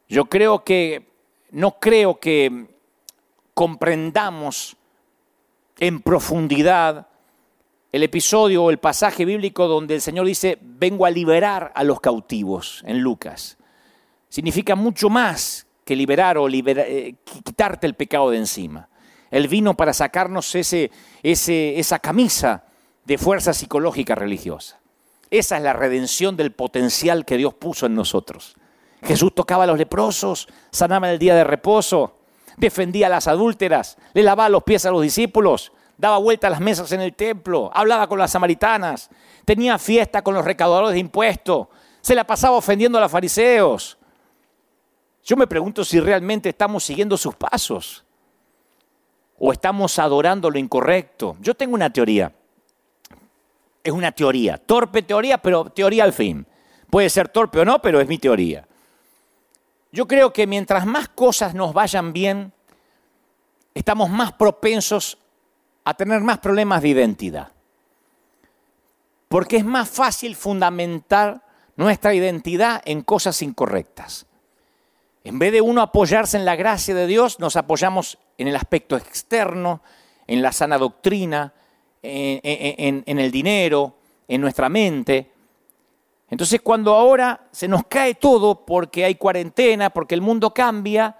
[0.08, 1.10] Yo creo que,
[1.50, 2.66] no creo que
[3.54, 4.76] comprendamos
[5.78, 7.08] en profundidad
[7.92, 12.00] el episodio o el pasaje bíblico donde el Señor dice, vengo a liberar a los
[12.00, 13.56] cautivos en Lucas.
[14.28, 18.88] Significa mucho más que liberar o eh, quitarte el pecado de encima.
[19.30, 20.90] Él vino para sacarnos ese,
[21.22, 22.64] esa camisa
[23.08, 24.80] de fuerza psicológica religiosa.
[25.30, 28.54] Esa es la redención del potencial que Dios puso en nosotros.
[29.02, 32.18] Jesús tocaba a los leprosos, sanaba el día de reposo,
[32.58, 36.60] defendía a las adúlteras, le lavaba los pies a los discípulos, daba vuelta a las
[36.60, 39.08] mesas en el templo, hablaba con las samaritanas,
[39.46, 41.68] tenía fiesta con los recaudadores de impuestos,
[42.02, 43.96] se la pasaba ofendiendo a los fariseos.
[45.24, 48.04] Yo me pregunto si realmente estamos siguiendo sus pasos
[49.38, 51.38] o estamos adorando lo incorrecto.
[51.40, 52.34] Yo tengo una teoría
[53.82, 54.58] es una teoría.
[54.58, 56.46] Torpe teoría, pero teoría al fin.
[56.90, 58.66] Puede ser torpe o no, pero es mi teoría.
[59.90, 62.52] yo creo que mientras más cosas nos vayan bien,
[63.74, 65.18] estamos más propensos
[65.84, 67.52] a tener más problemas de identidad.
[69.28, 71.42] Porque es más fácil fundamentar
[71.76, 74.26] nuestra identidad en cosas incorrectas.
[75.24, 78.96] En vez de uno apoyarse en la gracia de Dios, nos apoyamos en el aspecto
[78.96, 79.82] externo,
[80.26, 81.52] en la sana doctrina,
[82.02, 83.94] en, el dinero,
[84.26, 85.32] en nuestra mente.
[86.30, 91.16] Entonces cuando ahora se nos cae todo porque hay cuarentena, porque el mundo cambia,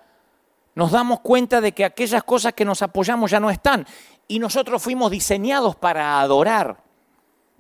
[0.75, 3.87] nos damos cuenta de que aquellas cosas que nos apoyamos ya no están.
[4.29, 6.83] Y nosotros fuimos diseñados para adorar.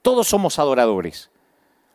[0.02, 1.31] Todos somos adoradores.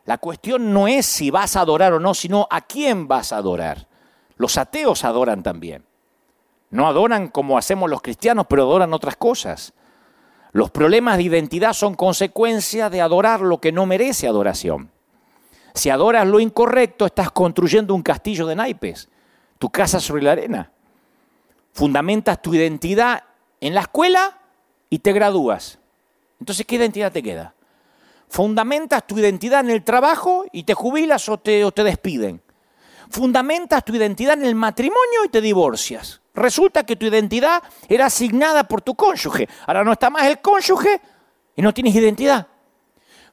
[0.06, 3.38] La cuestión no es si vas a adorar o no, sino a quién vas a
[3.38, 3.88] adorar.
[4.36, 5.86] Los ateos adoran también.
[6.70, 9.74] No adoran como hacemos los cristianos, pero adoran otras cosas.
[10.54, 14.92] Los problemas de identidad son consecuencia de adorar lo que no merece adoración.
[15.74, 19.10] Si adoras lo incorrecto, estás construyendo un castillo de naipes,
[19.58, 20.72] tu casa sobre la arena.
[21.72, 23.24] Fundamentas tu identidad
[23.60, 24.38] en la escuela
[24.92, 25.80] y te gradúas.
[26.40, 27.56] Entonces, ¿qué identidad te queda?
[28.30, 32.44] Fundamentas tu identidad en el trabajo y te jubilas o te, o te despiden.
[33.10, 36.22] Fundamentas tu identidad en el matrimonio y te divorcias.
[36.34, 39.48] Resulta que tu identidad era asignada por tu cónyuge.
[39.68, 41.00] Ahora no está más el cónyuge
[41.56, 42.48] y no tienes identidad.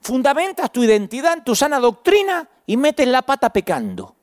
[0.01, 4.15] Fundamentas tu identidad en tu sana doctrina y metes la pata pecando.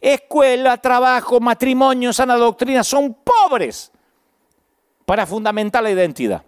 [0.00, 3.90] Escuela, trabajo, matrimonio, sana doctrina son pobres
[5.04, 6.42] para fundamentar la identidad.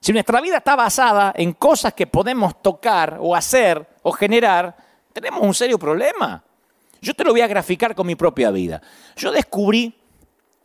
[0.00, 4.76] Si nuestra vida está basada en cosas que podemos tocar o hacer o generar,
[5.12, 6.44] tenemos un serio problema.
[7.06, 8.82] Yo te lo voy a graficar con mi propia vida.
[9.14, 9.94] Yo descubrí,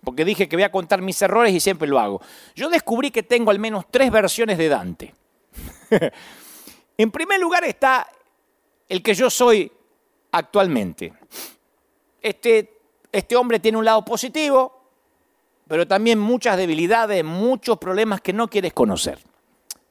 [0.04, 2.20] porque dije que voy a contar mis errores y siempre lo hago,
[2.56, 5.14] yo descubrí que tengo al menos tres versiones de Dante.
[6.98, 8.08] en primer lugar está
[8.90, 9.72] el que yo soy
[10.32, 11.14] actualmente.
[12.20, 12.80] Este,
[13.12, 14.82] este hombre tiene un lado positivo,
[15.68, 19.20] pero también muchas debilidades, muchos problemas que no quieres conocer.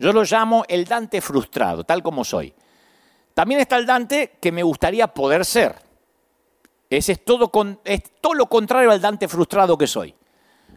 [0.00, 2.52] Yo lo llamo el Dante frustrado, tal como soy.
[3.34, 5.89] También está el Dante que me gustaría poder ser.
[6.90, 7.52] Ese es todo,
[7.84, 10.12] es todo lo contrario al Dante frustrado que soy.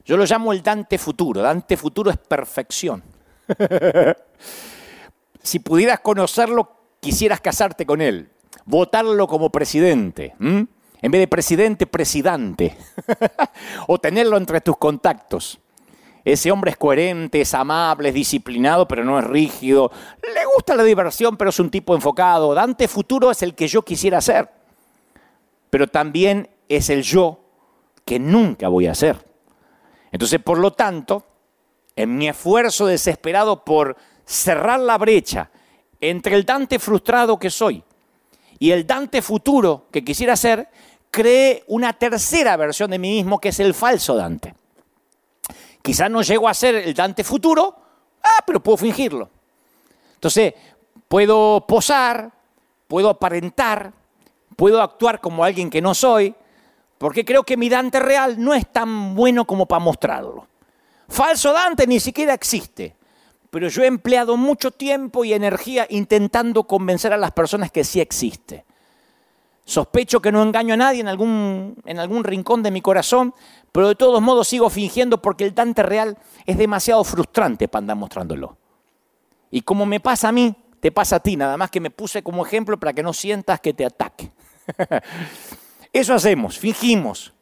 [0.06, 1.42] Yo lo llamo el Dante futuro.
[1.42, 3.04] Dante futuro es perfección.
[5.42, 8.30] si pudieras conocerlo, quisieras casarte con él,
[8.66, 10.36] votarlo como presidente.
[10.40, 12.78] En vez de presidente, presidente.
[13.88, 15.60] o tenerlo entre tus contactos.
[16.24, 19.92] Ese hombre es coherente, es amable, es disciplinado, pero no es rígido.
[20.22, 22.54] Le gusta la diversión, pero es un tipo enfocado.
[22.54, 24.63] Dante futuro es el que yo quisiera ser
[25.74, 27.40] pero también es el yo
[28.06, 29.26] que nunca voy a ser.
[30.12, 31.26] Entonces, por lo tanto,
[31.96, 35.50] en mi esfuerzo desesperado por cerrar la brecha
[36.00, 37.84] entre el Dante frustrado que soy
[38.60, 40.70] y el Dante futuro que quisiera ser,
[41.10, 44.54] creé una tercera versión de mí mismo que es el falso Dante.
[45.82, 47.76] Quizás no llego a ser el Dante futuro,
[48.22, 49.28] ah, pero puedo fingirlo.
[50.14, 50.54] Entonces,
[51.08, 52.32] puedo posar,
[52.88, 54.03] puedo aparentar,
[54.64, 56.34] puedo actuar como alguien que no soy,
[56.98, 60.48] porque creo que mi Dante real no es tan bueno como para mostrarlo.
[61.10, 62.96] Falso Dante ni siquiera existe,
[63.50, 68.00] pero yo he empleado mucho tiempo y energía intentando convencer a las personas que sí
[68.00, 68.64] existe.
[69.66, 73.34] Sospecho que no engaño a nadie en algún, en algún rincón de mi corazón,
[73.74, 77.98] pero de todos modos sigo fingiendo porque el Dante real es demasiado frustrante para andar
[77.98, 78.56] mostrándolo.
[79.52, 82.24] Y como me pasa a mí, te pasa a ti, nada más que me puse
[82.24, 84.32] como ejemplo para que no sientas que te ataque.
[85.94, 87.34] Eso hacemos, fingimos.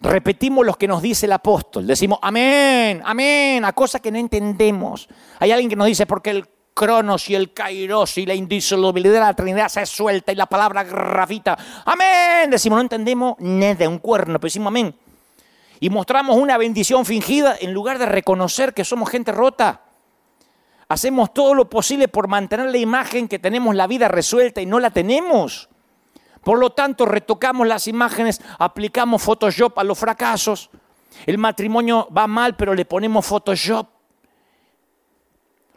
[0.00, 1.86] Repetimos lo que nos dice el apóstol.
[1.86, 5.08] Decimos amén, amén, a cosas que no entendemos.
[5.40, 6.48] Hay alguien que nos dice porque el
[6.78, 10.84] cronos y el kairos y la indisolubilidad de la Trinidad se suelta y la palabra
[10.84, 11.58] grafita.
[11.84, 12.48] Amén.
[12.50, 14.94] Decimos, no entendemos nada, un cuerno, pero decimos amén.
[15.80, 19.82] Y mostramos una bendición fingida en lugar de reconocer que somos gente rota.
[20.88, 24.78] Hacemos todo lo posible por mantener la imagen que tenemos la vida resuelta y no
[24.78, 25.68] la tenemos.
[26.48, 30.70] Por lo tanto, retocamos las imágenes, aplicamos Photoshop a los fracasos.
[31.26, 33.86] El matrimonio va mal, pero le ponemos Photoshop.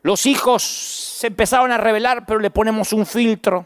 [0.02, 3.66] Los hijos se empezaron a revelar, pero le ponemos un filtro.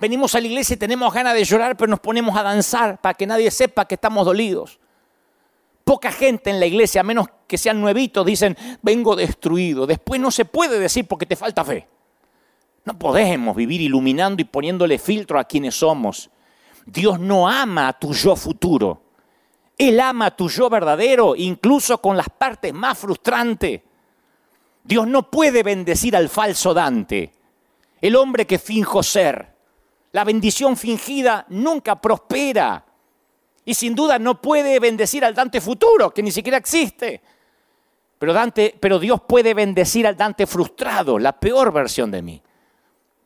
[0.00, 3.14] Venimos a la iglesia y tenemos ganas de llorar, pero nos ponemos a danzar para
[3.14, 4.80] que nadie sepa que estamos dolidos.
[5.84, 9.86] Poca gente en la iglesia, a menos que sean nuevitos, dicen, vengo destruido.
[9.86, 11.86] Después no se puede decir porque te falta fe.
[12.86, 16.30] No podemos vivir iluminando y poniéndole filtro a quienes somos.
[16.86, 19.02] Dios no ama a tu yo futuro.
[19.76, 23.82] Él ama a tu yo verdadero, incluso con las partes más frustrantes.
[24.84, 27.32] Dios no puede bendecir al falso Dante,
[28.00, 29.56] el hombre que finjo ser.
[30.12, 32.84] La bendición fingida nunca prospera.
[33.64, 37.20] Y sin duda no puede bendecir al Dante futuro, que ni siquiera existe.
[38.16, 42.42] Pero, Dante, pero Dios puede bendecir al Dante frustrado, la peor versión de mí.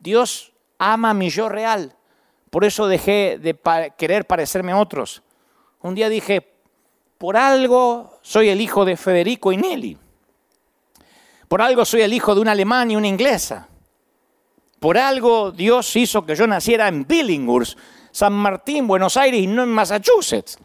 [0.01, 1.95] Dios ama mi yo real.
[2.51, 3.57] Por eso dejé de
[3.97, 5.23] querer parecerme a otros.
[5.83, 6.53] Un día dije,
[7.17, 9.99] por algo soy el hijo de Federico y Nelly.
[11.47, 13.69] Por algo soy el hijo de un alemán y una inglesa.
[14.81, 17.79] Por algo Dios hizo que yo naciera en Billinghurst,
[18.11, 20.59] San Martín, Buenos Aires y no en Massachusetts.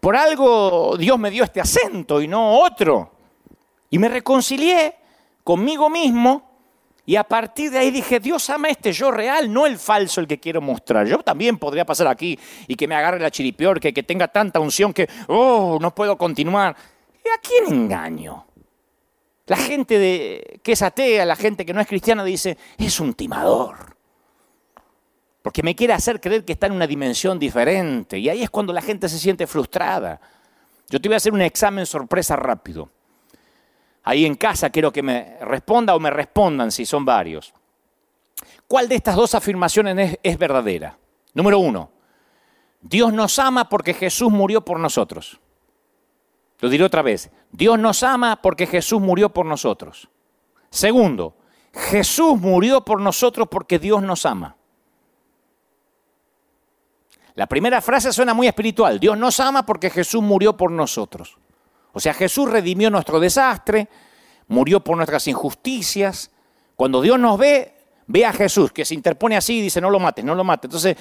[0.00, 3.12] Por algo Dios me dio este acento y no otro.
[3.90, 4.96] Y me reconcilié
[5.44, 6.53] conmigo mismo
[7.06, 10.26] y a partir de ahí dije, Dios ama este yo real, no el falso el
[10.26, 11.06] que quiero mostrar.
[11.06, 14.58] Yo también podría pasar aquí y que me agarre la chiripior, que, que tenga tanta
[14.58, 16.74] unción que, oh, no puedo continuar.
[17.22, 18.46] ¿Y a quién engaño?
[19.46, 23.94] La gente que es atea, la gente que no es cristiana dice, es un timador.
[25.42, 28.18] Porque me quiere hacer creer que está en una dimensión diferente.
[28.18, 30.18] Y ahí es cuando la gente se siente frustrada.
[30.88, 32.88] Yo te voy a hacer un examen sorpresa rápido.
[34.04, 37.54] Ahí en casa quiero que me responda o me respondan si son varios.
[38.68, 40.98] ¿Cuál de estas dos afirmaciones es, verdadera?
[41.32, 41.90] Número uno,
[42.80, 45.40] Dios nos ama porque Jesús murió por nosotros.
[46.60, 50.08] Lo diré otra vez, Dios nos ama porque Jesús murió por nosotros.
[50.70, 51.36] Segundo,
[51.72, 54.56] Jesús murió por nosotros porque Dios nos ama.
[57.34, 61.38] La primera frase suena muy espiritual, Dios nos ama porque Jesús murió por nosotros.
[61.94, 63.88] O sea, Jesús redimió nuestro desastre,
[64.48, 66.30] murió por nuestras injusticias.
[66.76, 67.72] Cuando Dios nos ve,
[68.06, 70.68] ve a Jesús, que se interpone así y dice, no lo mates, no lo mates.
[70.68, 70.96] Entonces,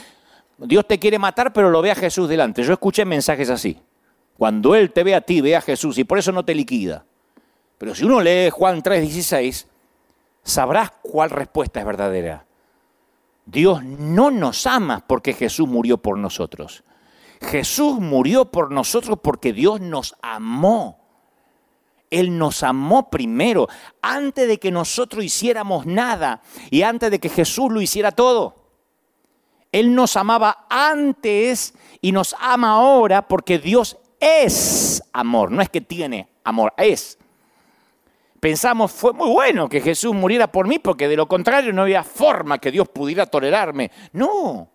[0.58, 2.64] Dios te quiere matar, pero lo ve a Jesús delante.
[2.64, 3.78] Yo escuché mensajes así.
[4.38, 7.06] Cuando Él te ve a ti, ve a Jesús y por eso no te liquida.
[7.78, 9.68] Pero si uno lee Juan 3:16,
[10.44, 12.46] sabrás cuál respuesta es verdadera.
[13.46, 16.84] Dios no nos ama porque Jesús murió por nosotros.
[17.44, 21.00] Jesús murió por nosotros porque Dios nos amó.
[22.10, 23.68] Él nos amó primero,
[24.02, 28.56] antes de que nosotros hiciéramos nada y antes de que Jesús lo hiciera todo.
[29.72, 35.82] Él nos amaba antes y nos ama ahora porque Dios es amor, no es que
[35.82, 37.18] tiene amor, es.
[38.40, 42.04] Pensamos, fue muy bueno que Jesús muriera por mí porque de lo contrario no había
[42.04, 43.90] forma que Dios pudiera tolerarme.
[44.12, 44.70] No,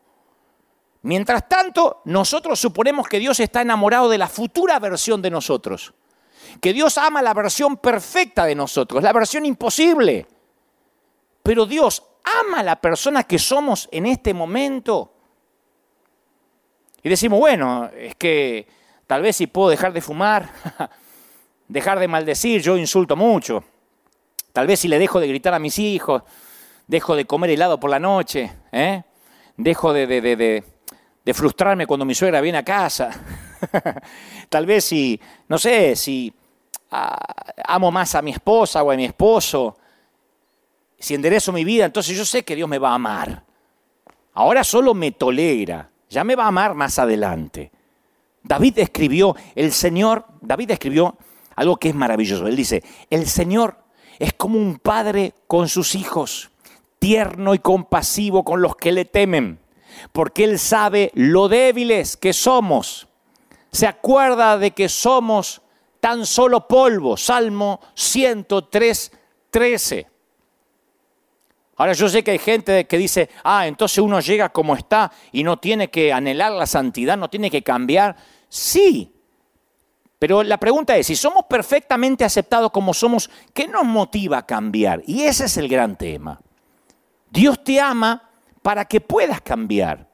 [1.03, 5.95] Mientras tanto, nosotros suponemos que Dios está enamorado de la futura versión de nosotros,
[6.61, 10.27] que Dios ama la versión perfecta de nosotros, la versión imposible.
[11.43, 12.03] Pero Dios
[12.43, 15.13] ama a la persona que somos en este momento.
[17.03, 18.67] Y decimos, bueno, es que
[19.07, 20.51] tal vez si puedo dejar de fumar,
[21.69, 23.65] dejar de maldecir, yo insulto mucho.
[24.53, 26.23] Tal vez si le dejo de gritar a mis hijos,
[26.87, 29.05] dejo de comer helado por la noche, ¿eh?
[29.57, 30.65] dejo de,
[31.35, 33.11] frustrarme cuando mi suegra viene a casa.
[34.49, 36.33] Tal vez si, no sé, si
[36.91, 37.19] ah,
[37.67, 39.77] amo más a mi esposa o a mi esposo,
[40.99, 43.45] si enderezo mi vida, entonces yo sé que Dios me va a amar.
[44.35, 47.71] Ahora solo me tolera, ya me va a amar más adelante.
[48.43, 51.17] David escribió, el Señor, David escribió
[51.55, 52.47] algo que es maravilloso.
[52.47, 53.77] Él dice, el Señor
[54.19, 56.51] es como un padre con sus hijos,
[56.99, 59.59] tierno y compasivo con los que le temen
[60.13, 63.09] porque Él sabe lo débiles que somos.
[63.71, 65.63] Se acuerda de que somos
[66.01, 67.17] tan solo polvo.
[67.17, 69.13] Salmo 103,
[69.51, 70.07] 13.
[71.77, 75.45] Ahora yo sé que hay gente que dice, ah, entonces uno llega como está y
[75.45, 78.17] no tiene que anhelar la santidad, no tiene que cambiar.
[78.49, 79.13] Sí,
[80.19, 85.03] pero la pregunta es, si somos perfectamente aceptados como somos, ¿qué nos motiva a cambiar?
[85.07, 86.41] Y ese es el gran tema.
[87.31, 88.28] Dios te ama
[88.63, 90.09] para que puedas cambiar.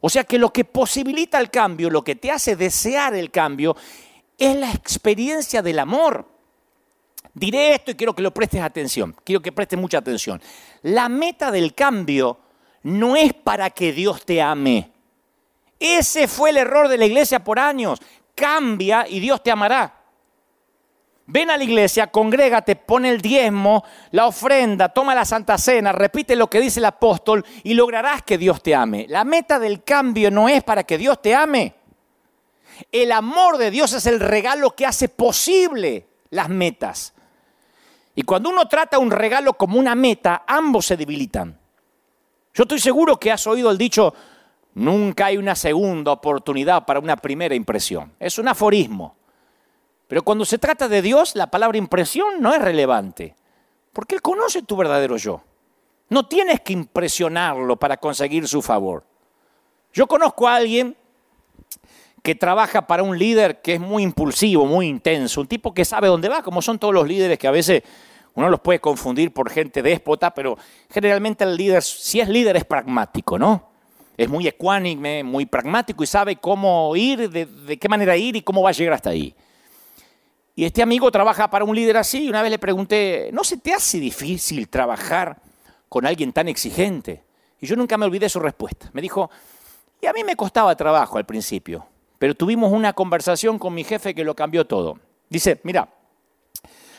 [0.00, 3.74] O sea que lo que posibilita el cambio, lo que te hace desear el cambio,
[4.36, 6.28] es la experiencia del amor.
[7.32, 10.40] Diré esto y quiero que lo prestes atención, quiero que prestes mucha atención.
[10.82, 12.38] La meta del cambio
[12.82, 14.90] no es para que Dios te ame.
[15.80, 17.98] Ese fue el error de la iglesia por años.
[18.34, 20.03] Cambia y Dios te amará.
[21.26, 26.36] Ven a la iglesia, congrégate, pone el diezmo, la ofrenda, toma la santa cena, repite
[26.36, 29.06] lo que dice el apóstol y lograrás que Dios te ame.
[29.08, 31.74] La meta del cambio no es para que Dios te ame.
[32.92, 37.14] El amor de Dios es el regalo que hace posible las metas.
[38.14, 41.58] Y cuando uno trata un regalo como una meta, ambos se debilitan.
[42.52, 44.14] Yo estoy seguro que has oído el dicho,
[44.74, 48.12] nunca hay una segunda oportunidad para una primera impresión.
[48.20, 49.16] Es un aforismo.
[50.08, 53.34] Pero cuando se trata de Dios, la palabra impresión no es relevante,
[53.92, 55.42] porque Él conoce tu verdadero yo.
[56.08, 59.04] No tienes que impresionarlo para conseguir su favor.
[59.92, 60.96] Yo conozco a alguien
[62.22, 66.08] que trabaja para un líder que es muy impulsivo, muy intenso, un tipo que sabe
[66.08, 67.82] dónde va, como son todos los líderes que a veces
[68.34, 70.58] uno los puede confundir por gente déspota, pero
[70.90, 73.70] generalmente el líder, si es líder, es pragmático, ¿no?
[74.16, 78.42] Es muy ecuánime, muy pragmático y sabe cómo ir, de, de qué manera ir y
[78.42, 79.34] cómo va a llegar hasta ahí.
[80.56, 83.56] Y este amigo trabaja para un líder así y una vez le pregunté, ¿no se
[83.56, 85.40] te hace difícil trabajar
[85.88, 87.24] con alguien tan exigente?
[87.60, 88.90] Y yo nunca me olvidé su respuesta.
[88.92, 89.30] Me dijo,
[90.00, 91.86] y a mí me costaba trabajo al principio,
[92.18, 94.98] pero tuvimos una conversación con mi jefe que lo cambió todo.
[95.28, 95.88] Dice, mira,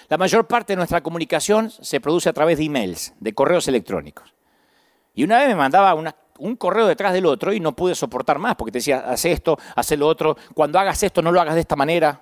[0.09, 4.33] la mayor parte de nuestra comunicación se produce a través de emails, de correos electrónicos.
[5.13, 5.95] Y una vez me mandaba
[6.39, 9.57] un correo detrás del otro y no pude soportar más porque te decía, haz esto,
[9.75, 12.21] haz lo otro, cuando hagas esto no lo hagas de esta manera.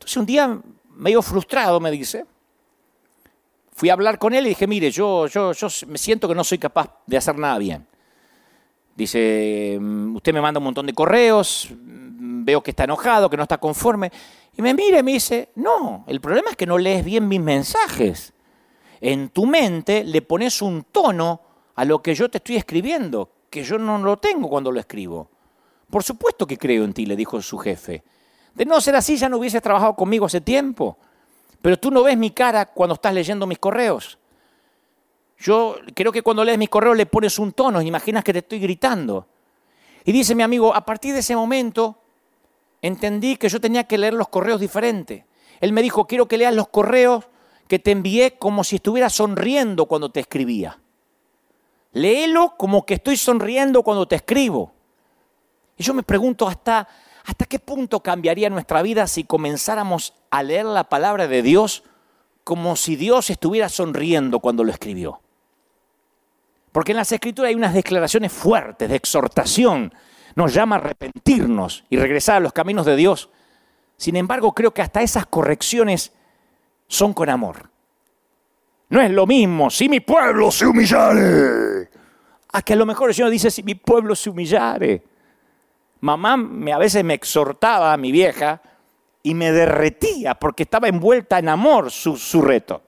[0.00, 0.58] Entonces un día,
[0.96, 2.24] medio frustrado, me dice,
[3.74, 6.42] fui a hablar con él y dije, mire, yo, yo, yo me siento que no
[6.42, 7.86] soy capaz de hacer nada bien.
[8.96, 13.36] Dice, mm, usted me manda un montón de correos, mm, veo que está enojado, que
[13.36, 14.10] no está conforme.
[14.56, 17.40] Y me mira y me dice, no, el problema es que no lees bien mis
[17.40, 18.32] mensajes.
[19.02, 21.42] En tu mente le pones un tono
[21.74, 25.28] a lo que yo te estoy escribiendo, que yo no lo tengo cuando lo escribo.
[25.90, 28.02] Por supuesto que creo en ti, le dijo su jefe.
[28.54, 30.96] De no ser así ya no hubieses trabajado conmigo hace tiempo.
[31.62, 34.18] Pero tú no ves mi cara cuando estás leyendo mis correos.
[35.38, 38.60] Yo creo que cuando lees mis correos le pones un tono, imaginas que te estoy
[38.60, 39.26] gritando.
[40.04, 41.98] Y dice mi amigo, a partir de ese momento
[42.82, 45.26] entendí que yo tenía que leer los correos diferente.
[45.60, 47.24] Él me dijo, quiero que leas los correos
[47.68, 50.78] que te envié como si estuviera sonriendo cuando te escribía.
[51.92, 54.72] Léelo como que estoy sonriendo cuando te escribo.
[55.76, 56.88] Y yo me pregunto hasta,
[57.30, 61.84] hasta qué punto cambiaría nuestra vida si comenzáramos a leer la palabra de Dios
[62.42, 65.20] como si Dios estuviera sonriendo cuando lo escribió.
[66.72, 69.94] Porque en las escrituras hay unas declaraciones fuertes de exhortación.
[70.34, 73.30] Nos llama a arrepentirnos y regresar a los caminos de Dios.
[73.96, 76.12] Sin embargo, creo que hasta esas correcciones
[76.88, 77.70] son con amor.
[78.88, 81.90] No es lo mismo si mi pueblo se humillare.
[82.52, 85.09] A que a lo mejor el Señor dice si mi pueblo se humillare.
[86.00, 88.62] Mamá me, a veces me exhortaba a mi vieja
[89.22, 92.82] y me derretía porque estaba envuelta en amor su, su reto.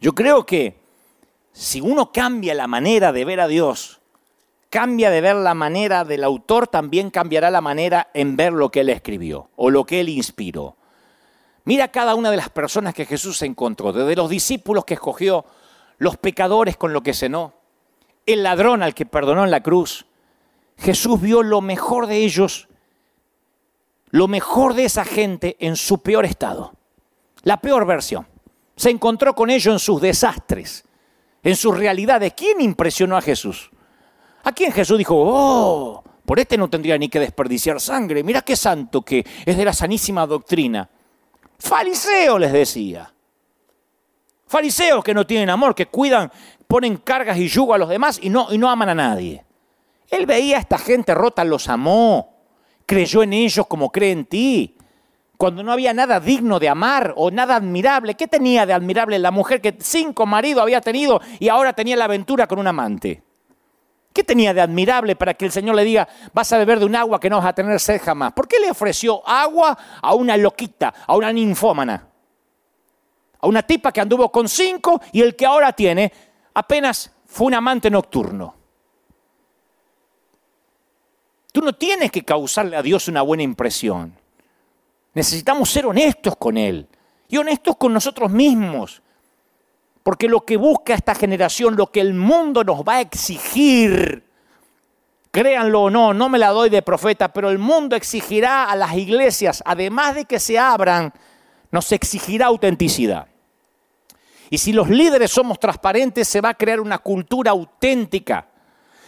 [0.00, 0.78] Yo creo que
[1.52, 4.00] si uno cambia la manera de ver a Dios,
[4.68, 8.80] cambia de ver la manera del autor, también cambiará la manera en ver lo que
[8.80, 10.76] él escribió o lo que él inspiró.
[11.64, 15.44] Mira cada una de las personas que Jesús encontró, desde los discípulos que escogió,
[15.98, 17.54] los pecadores con lo que cenó,
[18.24, 20.05] el ladrón al que perdonó en la cruz.
[20.78, 22.68] Jesús vio lo mejor de ellos,
[24.10, 26.72] lo mejor de esa gente en su peor estado,
[27.42, 28.26] la peor versión.
[28.76, 30.84] Se encontró con ellos en sus desastres,
[31.42, 32.34] en sus realidades.
[32.34, 33.70] ¿Quién impresionó a Jesús?
[34.44, 38.22] ¿A quién Jesús dijo, oh, por este no tendría ni que desperdiciar sangre?
[38.22, 40.88] Mira qué santo que es de la sanísima doctrina.
[41.58, 43.12] Fariseos les decía.
[44.46, 46.30] Fariseos que no tienen amor, que cuidan,
[46.68, 49.44] ponen cargas y yugo a los demás y no, y no aman a nadie.
[50.10, 52.34] Él veía a esta gente rota, los amó,
[52.86, 54.76] creyó en ellos como cree en ti
[55.36, 58.14] cuando no había nada digno de amar o nada admirable.
[58.14, 62.04] ¿Qué tenía de admirable la mujer que cinco maridos había tenido y ahora tenía la
[62.04, 63.22] aventura con un amante?
[64.12, 66.96] ¿Qué tenía de admirable para que el Señor le diga, vas a beber de un
[66.96, 68.32] agua que no vas a tener sed jamás?
[68.32, 72.08] ¿Por qué le ofreció agua a una loquita, a una ninfómana?
[73.38, 76.10] A una tipa que anduvo con cinco y el que ahora tiene
[76.54, 78.55] apenas fue un amante nocturno.
[81.56, 84.14] Tú no tienes que causarle a Dios una buena impresión.
[85.14, 86.86] Necesitamos ser honestos con Él
[87.28, 89.00] y honestos con nosotros mismos.
[90.02, 94.22] Porque lo que busca esta generación, lo que el mundo nos va a exigir,
[95.30, 98.92] créanlo o no, no me la doy de profeta, pero el mundo exigirá a las
[98.92, 101.10] iglesias, además de que se abran,
[101.70, 103.28] nos exigirá autenticidad.
[104.50, 108.46] Y si los líderes somos transparentes, se va a crear una cultura auténtica.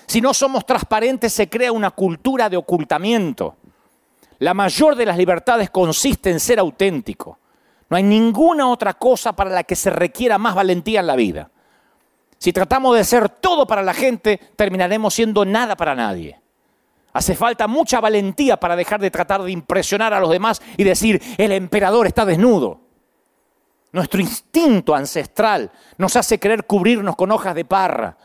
[0.09, 3.56] Si no somos transparentes, se crea una cultura de ocultamiento.
[4.38, 7.38] La mayor de las libertades consiste en ser auténtico.
[7.90, 11.50] No hay ninguna otra cosa para la que se requiera más valentía en la vida.
[12.38, 16.40] Si tratamos de ser todo para la gente, terminaremos siendo nada para nadie.
[17.12, 21.20] Hace falta mucha valentía para dejar de tratar de impresionar a los demás y decir,
[21.36, 22.80] el emperador está desnudo.
[23.92, 28.16] Nuestro instinto ancestral nos hace querer cubrirnos con hojas de parra.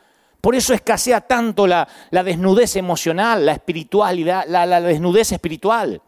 [0.43, 6.01] Por eso escasea tanto la, desnudez emocional, la espiritualidad, la, desnudez espiritual.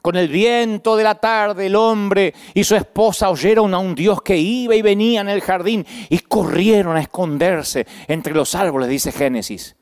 [0.00, 4.22] Con el viento de la tarde el hombre y su esposa oyeron a un Dios
[4.22, 9.12] que iba y venía en el jardín y corrieron a esconderse entre los árboles, dice
[9.12, 9.76] Génesis.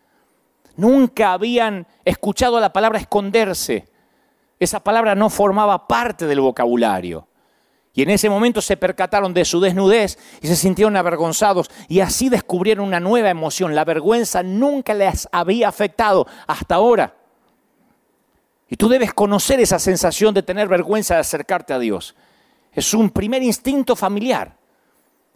[0.74, 3.86] Nunca habían escuchado la palabra esconderse.
[4.59, 7.28] Esa palabra no formaba parte del vocabulario.
[7.97, 12.28] Y en ese momento se percataron de su desnudez y se sintieron avergonzados y así
[12.28, 13.74] descubrieron una nueva emoción.
[13.74, 17.16] La vergüenza nunca les había afectado hasta ahora.
[18.68, 22.14] Y tú debes conocer esa sensación de tener vergüenza de acercarte a Dios.
[22.70, 24.59] Es un primer instinto familiar.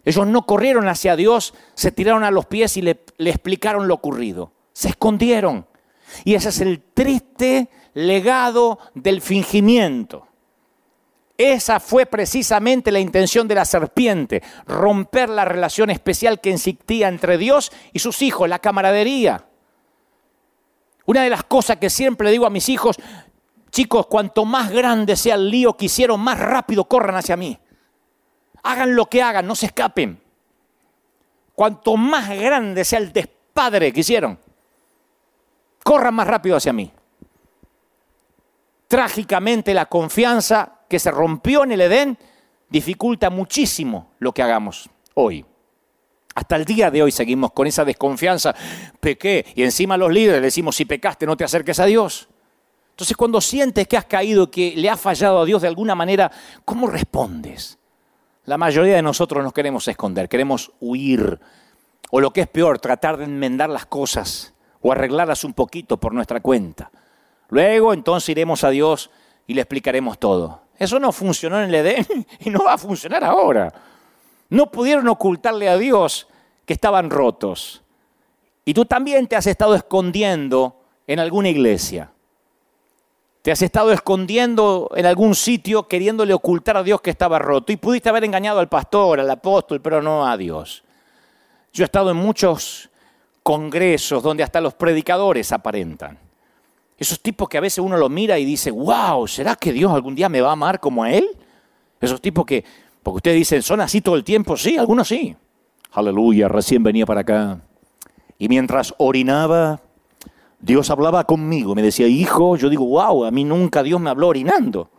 [0.05, 3.95] Ellos no corrieron hacia Dios, se tiraron a los pies y le, le explicaron lo
[3.95, 4.51] ocurrido.
[4.71, 5.65] Se escondieron.
[6.25, 10.27] Y ese es el triste legado del fingimiento.
[11.43, 17.39] Esa fue precisamente la intención de la serpiente, romper la relación especial que existía entre
[17.39, 19.47] Dios y sus hijos, la camaradería.
[21.03, 22.97] Una de las cosas que siempre digo a mis hijos,
[23.71, 27.57] chicos, cuanto más grande sea el lío que hicieron, más rápido corran hacia mí.
[28.61, 30.21] Hagan lo que hagan, no se escapen.
[31.55, 34.37] Cuanto más grande sea el despadre que hicieron,
[35.83, 36.93] corran más rápido hacia mí.
[38.87, 42.17] Trágicamente la confianza que se rompió en el Edén
[42.69, 45.45] dificulta muchísimo lo que hagamos hoy.
[46.35, 48.53] Hasta el día de hoy seguimos con esa desconfianza.
[48.99, 52.27] Pequé y encima los líderes decimos, si pecaste no te acerques a Dios.
[52.89, 56.29] Entonces cuando sientes que has caído, que le has fallado a Dios de alguna manera,
[56.65, 57.79] ¿cómo respondes?
[58.43, 61.39] La mayoría de nosotros nos queremos esconder, queremos huir.
[62.09, 66.13] O lo que es peor, tratar de enmendar las cosas o arreglarlas un poquito por
[66.13, 66.91] nuestra cuenta.
[67.47, 69.09] Luego entonces iremos a Dios
[69.47, 70.63] y le explicaremos todo.
[70.81, 73.71] Eso no funcionó en el Edén y no va a funcionar ahora.
[74.49, 76.27] No pudieron ocultarle a Dios
[76.65, 77.83] que estaban rotos.
[78.65, 82.09] Y tú también te has estado escondiendo en alguna iglesia.
[83.43, 87.71] Te has estado escondiendo en algún sitio queriéndole ocultar a Dios que estaba roto.
[87.71, 90.83] Y pudiste haber engañado al pastor, al apóstol, pero no a Dios.
[91.73, 92.89] Yo he estado en muchos
[93.43, 96.17] congresos donde hasta los predicadores aparentan.
[97.01, 100.13] Esos tipos que a veces uno lo mira y dice, wow, ¿será que Dios algún
[100.13, 101.27] día me va a amar como a Él?
[101.99, 102.63] Esos tipos que,
[103.01, 105.35] porque ustedes dicen, son así todo el tiempo, sí, algunos sí.
[105.93, 107.59] Aleluya, recién venía para acá.
[108.37, 109.81] Y mientras orinaba,
[110.59, 114.27] Dios hablaba conmigo, me decía, hijo, yo digo, wow, a mí nunca Dios me habló
[114.27, 114.91] orinando.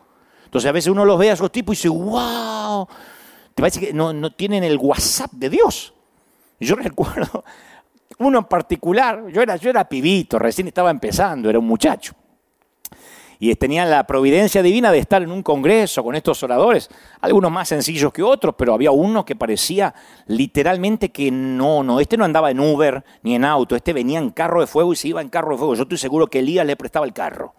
[0.47, 2.89] Entonces a veces uno los ve a esos tipos y dice, wow,
[3.55, 5.95] te parece que no, no tienen el WhatsApp de Dios.
[6.59, 7.45] Yo recuerdo
[8.25, 12.15] uno en particular, yo era, yo era pibito, recién estaba empezando, era un muchacho.
[13.39, 16.89] Y tenía la providencia divina de estar en un congreso con estos oradores,
[17.21, 19.93] algunos más sencillos que otros, pero había uno que parecía
[20.29, 24.31] literalmente que no, no, este no andaba en Uber ni en auto, este venía en
[24.31, 25.75] carro de fuego y se iba en carro de fuego.
[25.75, 27.53] Yo estoy seguro que Elías le prestaba el carro.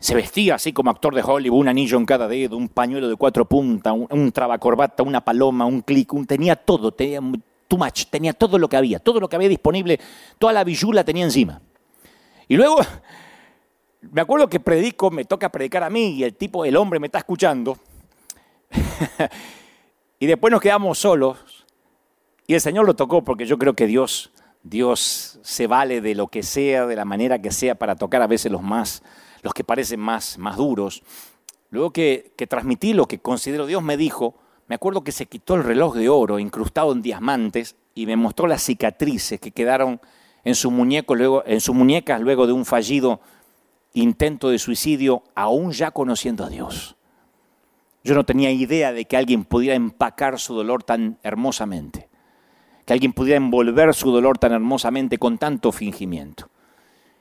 [0.00, 3.14] Se vestía así como actor de Hollywood, un anillo en cada dedo, un pañuelo de
[3.14, 7.20] cuatro puntas, un, un trabacorbata, una paloma, un clic, tenía todo, tenía
[7.68, 10.00] too much, tenía todo lo que había, todo lo que había disponible,
[10.38, 11.60] toda la bijula tenía encima.
[12.48, 12.78] Y luego,
[14.00, 17.06] me acuerdo que predico, me toca predicar a mí y el tipo, el hombre me
[17.06, 17.78] está escuchando.
[20.18, 21.38] y después nos quedamos solos
[22.46, 26.28] y el Señor lo tocó porque yo creo que Dios, Dios se vale de lo
[26.28, 29.02] que sea, de la manera que sea para tocar a veces los más,
[29.42, 31.02] los que parecen más, más duros.
[31.70, 34.36] Luego que, que transmití lo que considero Dios me dijo,
[34.68, 38.46] me acuerdo que se quitó el reloj de oro incrustado en diamantes y me mostró
[38.46, 40.00] las cicatrices que quedaron
[40.44, 43.20] en, su muñeco luego, en sus muñecas luego de un fallido
[43.94, 46.96] intento de suicidio, aún ya conociendo a Dios.
[48.04, 52.08] Yo no tenía idea de que alguien pudiera empacar su dolor tan hermosamente,
[52.84, 56.50] que alguien pudiera envolver su dolor tan hermosamente con tanto fingimiento.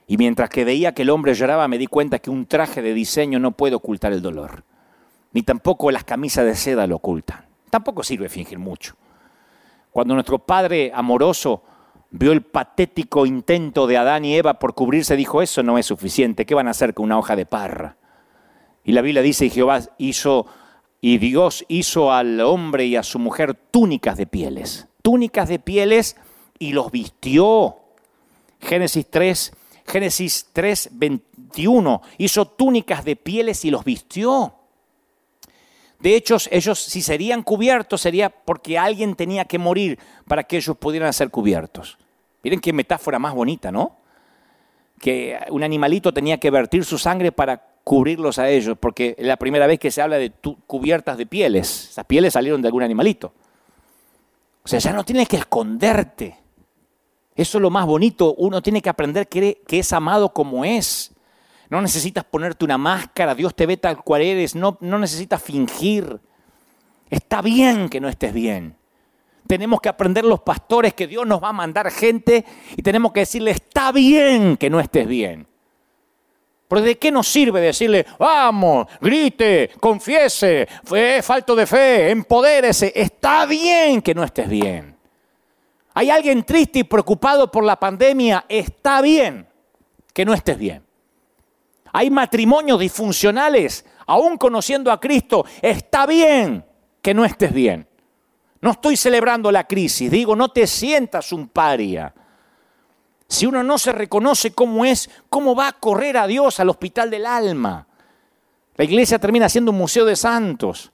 [0.07, 2.93] Y mientras que veía que el hombre lloraba, me di cuenta que un traje de
[2.93, 4.63] diseño no puede ocultar el dolor
[5.35, 7.43] ni tampoco las camisas de seda lo ocultan.
[7.69, 8.95] Tampoco sirve fingir mucho.
[9.91, 11.61] Cuando nuestro Padre amoroso
[12.09, 16.45] vio el patético intento de Adán y Eva por cubrirse, dijo, eso no es suficiente,
[16.45, 17.97] ¿qué van a hacer con una hoja de parra?
[18.85, 20.45] Y la Biblia dice, y Jehová hizo,
[21.01, 26.15] y Dios hizo al hombre y a su mujer túnicas de pieles, túnicas de pieles
[26.59, 27.75] y los vistió.
[28.61, 29.53] Génesis 3,
[29.85, 34.53] Génesis 3, 21, hizo túnicas de pieles y los vistió.
[35.99, 40.77] De hecho, ellos si serían cubiertos sería porque alguien tenía que morir para que ellos
[40.77, 41.97] pudieran ser cubiertos.
[42.43, 43.97] Miren qué metáfora más bonita, ¿no?
[44.99, 49.37] Que un animalito tenía que vertir su sangre para cubrirlos a ellos, porque es la
[49.37, 50.31] primera vez que se habla de
[50.67, 51.89] cubiertas de pieles.
[51.91, 53.33] Esas pieles salieron de algún animalito.
[54.63, 56.37] O sea, ya no tienes que esconderte.
[57.35, 58.33] Eso es lo más bonito.
[58.35, 61.14] Uno tiene que aprender que es amado como es.
[61.69, 66.19] No necesitas ponerte una máscara, Dios te ve tal cual eres, no, no necesitas fingir.
[67.09, 68.77] Está bien que no estés bien.
[69.47, 72.45] Tenemos que aprender los pastores que Dios nos va a mandar gente
[72.75, 75.47] y tenemos que decirle, está bien que no estés bien.
[76.67, 82.91] Pero ¿de qué nos sirve decirle, vamos, grite, confiese, fue falto de fe, empodérese?
[82.95, 84.95] Está bien que no estés bien.
[85.93, 89.47] Hay alguien triste y preocupado por la pandemia, está bien
[90.11, 90.84] que no estés bien.
[91.97, 96.65] Hay matrimonios disfuncionales, aún conociendo a Cristo, está bien
[97.01, 97.87] que no estés bien.
[98.59, 102.13] No estoy celebrando la crisis, digo, no te sientas un paria.
[103.29, 107.09] Si uno no se reconoce cómo es, ¿cómo va a correr a Dios al hospital
[107.09, 107.87] del alma?
[108.75, 110.91] La iglesia termina siendo un museo de santos.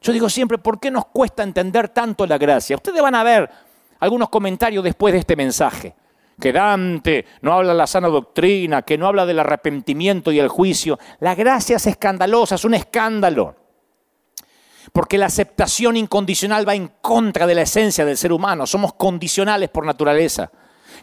[0.00, 2.76] Yo digo siempre, ¿por qué nos cuesta entender tanto la gracia?
[2.76, 3.50] Ustedes van a ver
[3.98, 5.96] algunos comentarios después de este mensaje.
[6.38, 10.48] Que Dante no habla de la sana doctrina, que no habla del arrepentimiento y el
[10.48, 10.98] juicio.
[11.20, 13.56] La gracia es escandalosa, es un escándalo.
[14.92, 18.66] Porque la aceptación incondicional va en contra de la esencia del ser humano.
[18.66, 20.50] Somos condicionales por naturaleza.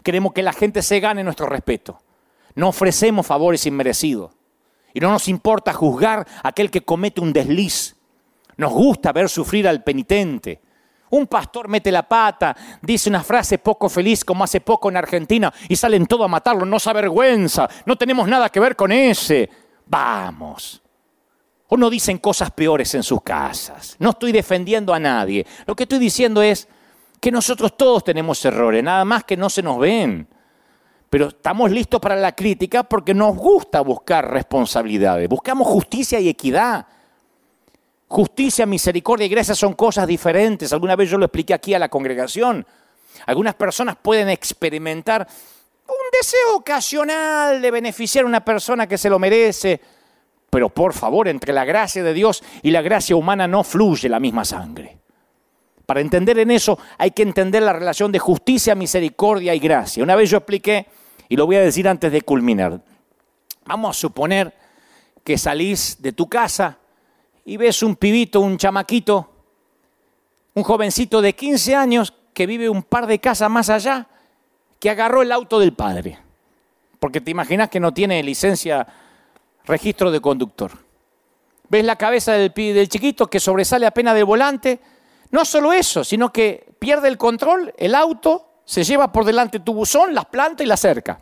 [0.02, 2.00] Queremos que la gente se gane nuestro respeto.
[2.54, 4.32] No ofrecemos favores inmerecidos.
[4.92, 7.96] Y no nos importa juzgar a aquel que comete un desliz.
[8.56, 10.60] Nos gusta ver sufrir al penitente.
[11.14, 15.52] Un pastor mete la pata, dice una frase poco feliz como hace poco en Argentina
[15.68, 19.48] y salen todos a matarlo, no se avergüenza, no tenemos nada que ver con ese.
[19.86, 20.82] Vamos.
[21.68, 23.96] O no dicen cosas peores en sus casas.
[23.98, 25.46] No estoy defendiendo a nadie.
[25.66, 26.68] Lo que estoy diciendo es,
[27.24, 30.28] que nosotros todos tenemos errores, nada más que no se nos ven.
[31.08, 36.86] Pero estamos listos para la crítica porque nos gusta buscar responsabilidades, buscamos justicia y equidad.
[38.08, 40.72] Justicia, misericordia y gracia son cosas diferentes.
[40.72, 42.66] Alguna vez yo lo expliqué aquí a la congregación.
[43.26, 45.26] Algunas personas pueden experimentar
[45.86, 49.80] un deseo ocasional de beneficiar a una persona que se lo merece,
[50.50, 54.20] pero por favor, entre la gracia de Dios y la gracia humana no fluye la
[54.20, 54.98] misma sangre.
[55.86, 60.02] Para entender en eso hay que entender la relación de justicia, misericordia y gracia.
[60.02, 60.86] Una vez yo expliqué,
[61.28, 62.80] y lo voy a decir antes de culminar,
[63.66, 64.54] vamos a suponer
[65.22, 66.78] que salís de tu casa
[67.44, 69.30] y ves un pibito, un chamaquito,
[70.54, 74.08] un jovencito de 15 años que vive un par de casas más allá,
[74.78, 76.18] que agarró el auto del padre.
[76.98, 78.86] Porque te imaginas que no tiene licencia,
[79.64, 80.72] registro de conductor.
[81.68, 84.80] Ves la cabeza del, del chiquito que sobresale apenas del volante,
[85.30, 89.74] no solo eso, sino que pierde el control, el auto se lleva por delante tu
[89.74, 91.20] buzón, las planta y la cerca.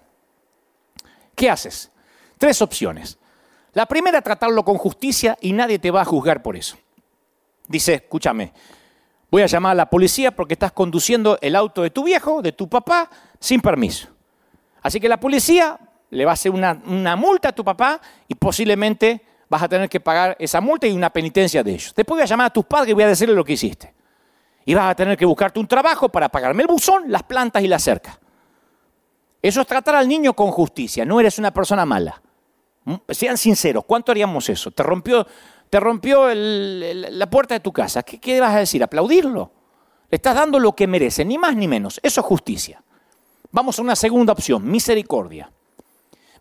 [1.35, 1.91] ¿Qué haces?
[2.39, 3.18] Tres opciones.
[3.75, 6.77] La primera, tratarlo con justicia y nadie te va a juzgar por eso.
[7.68, 8.53] Dice, escúchame,
[9.31, 12.53] voy a llamar a la policía porque estás conduciendo el auto de tu viejo, de
[12.53, 13.09] tu papá,
[13.41, 14.09] sin permiso.
[14.83, 15.79] Así que la policía
[16.11, 16.75] le va a hacer una,
[17.16, 21.09] multa a tu papá y posiblemente vas a tener que pagar esa multa y una
[21.09, 21.95] penitencia de ellos.
[21.97, 23.95] Después voy a llamar a tus padres y voy a decirle lo que hiciste.
[24.66, 27.68] Y vas a tener que buscarte un trabajo para pagarme el buzón, las plantas y
[27.68, 28.18] la cerca.
[29.41, 31.05] Eso es tratar al niño con justicia.
[31.05, 32.20] No eres una persona mala.
[32.85, 32.95] ¿Mm?
[33.09, 34.70] Sean sinceros, ¿cuánto haríamos eso?
[34.70, 35.26] Te rompió,
[35.70, 38.03] te rompió la puerta de tu casa.
[38.03, 38.83] ¿Qué, ¿Qué vas a decir?
[38.83, 39.53] ¿Aplaudirlo?
[40.11, 42.01] Le estás dando lo que merece, ni más ni menos.
[42.03, 42.83] Eso es justicia.
[43.51, 45.51] Vamos a una segunda opción, misericordia.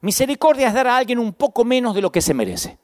[0.02, 2.78] Misericordia es dar a alguien un poco menos de lo que se merece.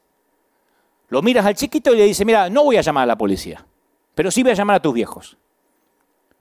[1.08, 3.64] Lo miras al chiquito y le dices, mira, no voy a llamar a la policía
[4.18, 5.38] pero sí voy a llamar a tus viejos.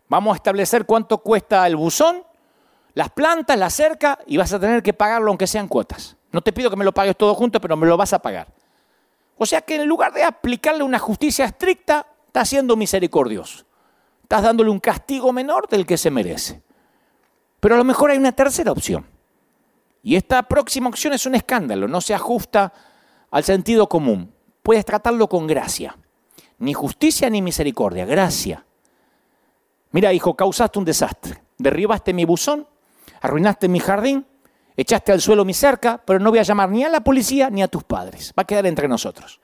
[0.10, 2.24] Vamos a establecer cuánto cuesta el buzón,
[2.96, 6.17] las plantas, la cerca, y vas a tener que pagarlo aunque sean cuotas.
[6.32, 8.54] No te pido que me lo pagues todo junto, pero me lo vas a pagar.
[9.38, 13.66] O sea que en lugar de aplicarle una justicia estricta, estás siendo misericordioso.
[14.24, 16.62] Estás dándole un castigo menor del que se merece.
[17.60, 19.06] Pero a lo mejor hay una tercera opción.
[20.04, 22.74] Y esta próxima opción es un escándalo, no se ajusta
[23.32, 24.34] al sentido común.
[24.64, 25.98] Puedes tratarlo con gracia.
[26.60, 28.66] Ni justicia ni misericordia, gracia.
[29.92, 31.42] Mira, hijo, causaste un desastre.
[31.58, 32.68] Derribaste mi buzón,
[33.22, 34.26] arruinaste mi jardín,
[34.78, 37.64] echaste al suelo mi cerca, pero no voy a llamar ni a la policía ni
[37.64, 38.34] a tus padres.
[38.38, 39.40] Va a quedar entre nosotros.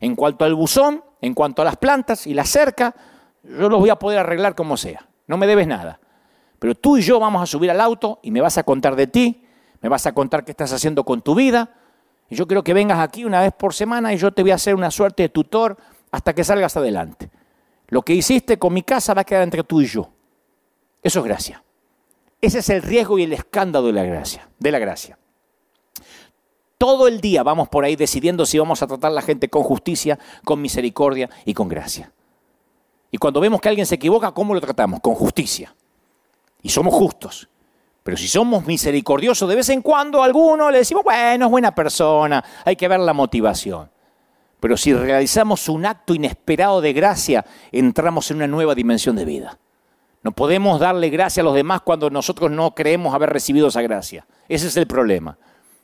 [0.00, 2.94] En cuanto al buzón, en cuanto a las plantas y la cerca,
[3.42, 5.08] yo los voy a poder arreglar como sea.
[5.26, 5.98] No me debes nada.
[6.58, 9.06] Pero tú y yo vamos a subir al auto y me vas a contar de
[9.06, 9.44] ti,
[9.80, 11.70] me vas a contar qué estás haciendo con tu vida.
[12.28, 14.56] Y yo quiero que vengas aquí una vez por semana y yo te voy a
[14.56, 15.76] hacer una suerte de tutor
[16.10, 17.30] hasta que salgas adelante.
[17.88, 20.10] Lo que hiciste con mi casa va a quedar entre tú y yo.
[21.02, 21.62] Eso es gracia.
[22.40, 25.18] Ese es el riesgo y el escándalo de la gracia, de la gracia.
[26.78, 29.62] Todo el día vamos por ahí decidiendo si vamos a tratar a la gente con
[29.62, 32.12] justicia, con misericordia y con gracia.
[33.10, 35.00] Y cuando vemos que alguien se equivoca, ¿cómo lo tratamos?
[35.00, 35.74] Con justicia.
[36.62, 37.48] Y somos justos.
[38.02, 41.74] Pero si somos misericordiosos, de vez en cuando a alguno le decimos, bueno, es buena
[41.74, 43.90] persona, hay que ver la motivación.
[44.60, 49.58] Pero si realizamos un acto inesperado de gracia, entramos en una nueva dimensión de vida.
[50.26, 54.26] No podemos darle gracia a los demás cuando nosotros no creemos haber recibido esa gracia.
[54.48, 55.38] Ese es el problema.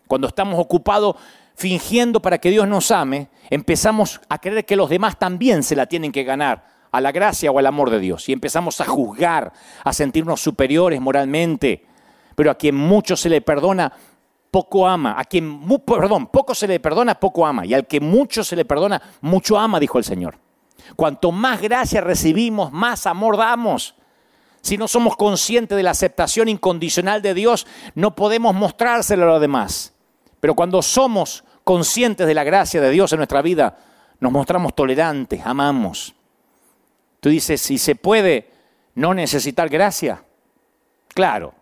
[0.08, 1.14] Cuando estamos ocupados
[1.54, 5.86] fingiendo para que Dios nos ame, empezamos a creer que los demás también se la
[5.86, 8.28] tienen que ganar a la gracia o al amor de Dios.
[8.28, 9.52] Y empezamos a juzgar,
[9.84, 11.86] a sentirnos superiores moralmente.
[12.34, 13.92] Pero a quien mucho se le perdona,
[14.50, 15.14] poco ama.
[15.16, 17.64] A quien, perdón, poco se le perdona, poco ama.
[17.64, 20.36] Y al que mucho se le perdona, mucho ama, dijo el Señor.
[20.96, 23.94] Cuanto más gracia recibimos, más amor damos.
[24.62, 29.40] Si no somos conscientes de la aceptación incondicional de Dios, no podemos mostrárselo a los
[29.40, 29.92] demás.
[30.38, 33.76] Pero cuando somos conscientes de la gracia de Dios en nuestra vida,
[34.20, 36.14] nos mostramos tolerantes, amamos.
[37.18, 38.50] Tú dices, si se puede
[38.94, 40.24] no necesitar gracia,
[41.08, 41.54] claro,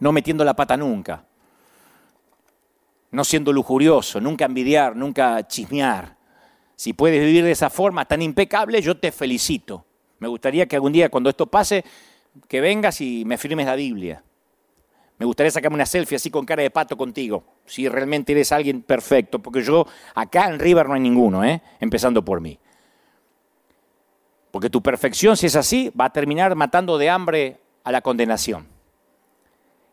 [0.00, 1.24] no metiendo la pata nunca,
[3.12, 6.16] no siendo lujurioso, nunca envidiar, nunca chismear.
[6.74, 9.84] Si puedes vivir de esa forma tan impecable, yo te felicito.
[10.18, 11.84] Me gustaría que algún día cuando esto pase,
[12.46, 14.22] que vengas y me firmes la Biblia.
[15.18, 18.82] Me gustaría sacarme una selfie así con cara de pato contigo, si realmente eres alguien
[18.82, 19.84] perfecto, porque yo
[20.14, 21.60] acá en River no hay ninguno, ¿eh?
[21.80, 22.58] empezando por mí.
[24.52, 28.68] Porque tu perfección, si es así, va a terminar matando de hambre a la condenación.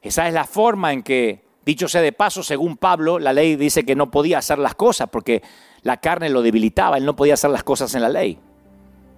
[0.02, 3.84] Esa es la forma en que, dicho sea de paso, según Pablo, la ley dice
[3.84, 5.42] que no podía hacer las cosas porque
[5.82, 8.40] la carne lo debilitaba, él no podía hacer las cosas en la ley.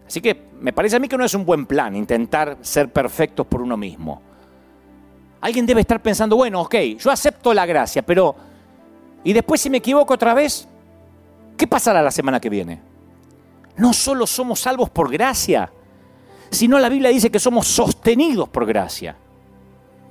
[0.08, 3.46] Así que me parece a mí que no es un buen plan intentar ser perfectos
[3.46, 4.22] por uno mismo.
[5.42, 8.36] Alguien debe estar pensando, bueno, ok, yo acepto la gracia, pero
[9.24, 10.68] ¿y después si me equivoco otra vez?
[11.58, 12.80] ¿Qué pasará la semana que viene?
[13.76, 15.72] No solo somos salvos por gracia,
[16.50, 19.16] sino la Biblia dice que somos sostenidos por gracia.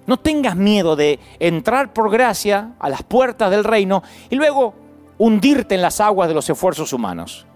[0.06, 4.74] No tengas miedo de entrar por gracia a las puertas del reino y luego
[5.18, 7.46] hundirte en las aguas de los esfuerzos humanos.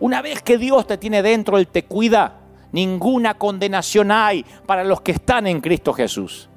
[0.00, 2.40] Una vez que Dios te tiene dentro, Él te cuida.
[2.72, 6.48] Ninguna condenación hay para los que están en Cristo Jesús.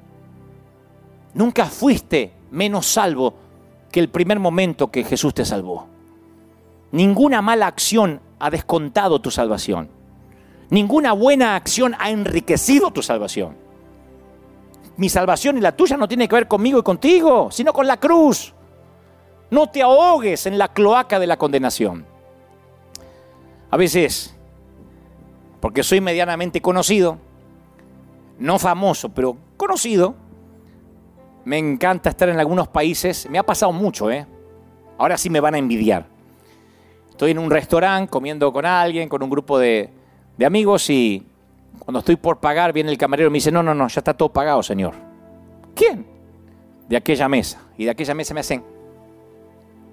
[1.34, 3.34] Nunca fuiste menos salvo
[3.90, 5.86] que el primer momento que Jesús te salvó.
[6.92, 9.88] Ninguna mala acción ha descontado tu salvación.
[10.68, 13.56] Ninguna buena acción ha enriquecido tu salvación.
[14.96, 17.98] Mi salvación y la tuya no tiene que ver conmigo y contigo, sino con la
[17.98, 18.54] cruz.
[19.50, 22.11] No te ahogues en la cloaca de la condenación.
[23.72, 24.34] A veces,
[25.58, 27.16] porque soy medianamente conocido,
[28.38, 30.14] no famoso, pero conocido,
[31.46, 34.26] me encanta estar en algunos países, me ha pasado mucho, ¿eh?
[34.98, 36.04] Ahora sí me van a envidiar.
[37.08, 39.88] Estoy en un restaurante comiendo con alguien, con un grupo de,
[40.44, 41.26] amigos y
[41.78, 44.12] cuando estoy por pagar viene el camarero y me dice, no, no, no, ya está
[44.12, 44.92] todo pagado, señor.
[45.74, 46.04] ¿Quién?
[46.90, 47.62] De aquella mesa.
[47.78, 48.62] Y de aquella mesa me hacen,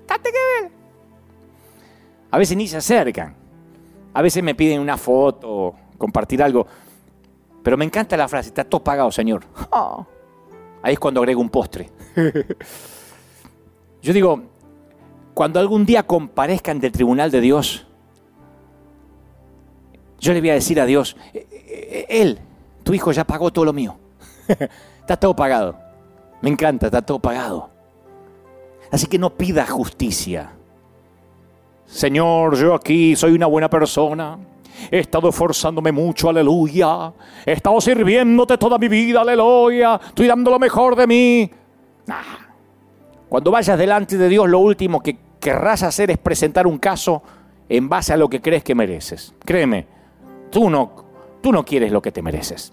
[0.05, 0.71] ¡Date que ver!
[2.29, 3.38] A veces ni se acercan.
[4.13, 6.65] A veces me piden una foto, compartir algo.
[7.63, 9.43] Pero me encanta la frase, está todo pagado, Señor.
[9.71, 10.05] Oh.
[10.81, 11.89] Ahí es cuando agrego un postre.
[14.01, 14.41] Yo digo,
[15.33, 17.85] cuando algún día comparezca ante el tribunal de Dios,
[20.19, 22.39] yo le voy a decir a Dios, eh, eh, Él,
[22.83, 23.97] tu hijo ya pagó todo lo mío.
[24.99, 25.77] está todo pagado.
[26.41, 27.69] Me encanta, está todo pagado.
[28.91, 30.53] Así que no pida justicia.
[31.89, 34.37] Señor, yo aquí soy una buena persona.
[34.91, 37.11] He estado esforzándome mucho, aleluya.
[37.45, 39.99] He estado sirviéndote toda mi vida, aleluya.
[40.07, 41.51] Estoy dando lo mejor de mí.
[43.27, 47.23] Cuando vayas delante de Dios, lo último que querrás hacer es presentar un caso
[47.67, 49.33] en base a lo que crees que mereces.
[49.43, 49.87] Créeme,
[50.51, 50.91] tú no,
[51.41, 52.71] tú no quieres lo que te mereces.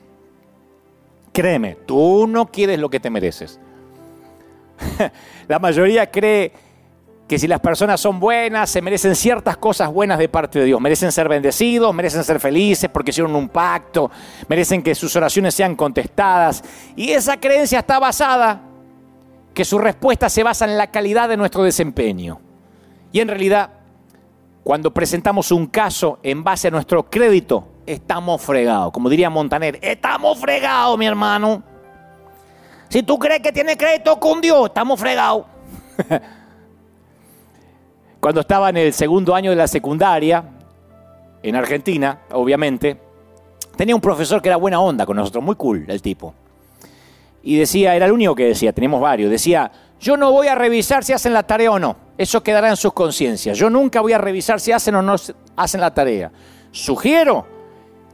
[1.33, 3.61] Créeme, tú no quieres lo que te mereces.
[5.49, 6.53] La mayoría cree
[7.27, 10.81] que si las personas son buenas, se merecen ciertas cosas buenas de parte de Dios.
[10.81, 14.11] Merecen ser bendecidos, merecen ser felices porque hicieron un pacto,
[14.49, 16.62] merecen que sus oraciones sean contestadas.
[16.95, 18.61] Y esa creencia está basada,
[19.53, 22.41] que su respuesta se basa en la calidad de nuestro desempeño.
[23.11, 23.70] Y en realidad,
[24.62, 28.93] cuando presentamos un caso en base a nuestro crédito, estamos fregados.
[28.93, 31.62] Como diría Montaner, estamos fregados, mi hermano.
[32.89, 35.45] Si tú crees que tienes crédito con Dios, estamos fregados.
[38.27, 40.43] Cuando estaba en el segundo año de la secundaria,
[41.45, 43.01] en Argentina, obviamente,
[43.77, 46.35] tenía un profesor que era buena onda con nosotros, muy cool el tipo.
[47.45, 49.70] Y decía, era el único que decía, tenemos varios, decía,
[50.01, 52.93] yo no voy a revisar si hacen la tarea o no, eso quedará en sus
[52.93, 55.14] conciencias, yo nunca voy a revisar si hacen o no
[55.55, 56.33] hacen la tarea.
[56.72, 57.47] Sugiero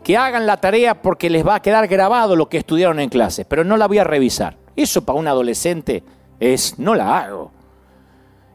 [0.04, 3.46] que hagan la tarea porque les va a quedar grabado lo que estudiaron en clase,
[3.46, 4.58] pero no la voy a revisar.
[4.76, 6.04] Eso para un adolescente
[6.38, 7.61] es, no la hago.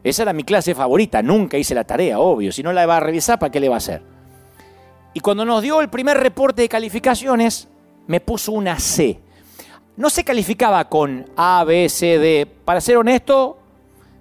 [0.02, 2.52] Esa era mi clase favorita, nunca hice la tarea, obvio.
[2.52, 4.02] Si no la va a revisar, ¿para qué le va a hacer?
[5.14, 7.68] Y cuando nos dio el primer reporte de calificaciones,
[8.06, 9.20] me puso una C.
[9.96, 12.46] No se calificaba con A, B, C, D.
[12.64, 13.58] Para ser honesto,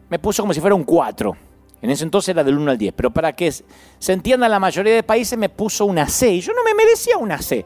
[0.09, 1.37] me puso como si fuera un 4.
[1.83, 2.93] En ese entonces era del 1 al 10.
[2.95, 6.31] Pero para que se entienda la mayoría de países, me puso una C.
[6.31, 7.65] Y yo no me merecía una C.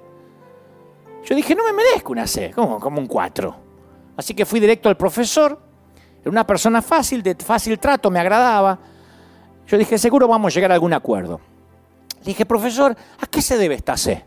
[1.24, 3.56] Yo dije, no me merezco una C, como, como un 4.
[4.18, 5.71] Así que fui directo al profesor.
[6.22, 8.78] Era una persona fácil, de fácil trato, me agradaba.
[9.68, 11.40] Yo dije, seguro vamos a llegar a algún acuerdo.
[12.20, 14.26] Le dije, profesor, ¿a qué se debe esta C?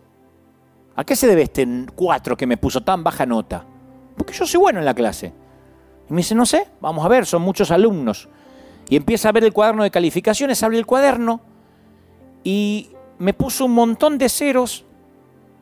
[0.97, 3.65] ¿A qué se debe este 4 que me puso tan baja nota?
[4.17, 5.33] Porque yo soy bueno en la clase.
[6.09, 8.29] Y me dice, no sé, vamos a ver, son muchos alumnos.
[8.89, 11.41] Y empieza a ver el cuaderno de calificaciones, abre el cuaderno
[12.43, 14.85] y me puso un montón de ceros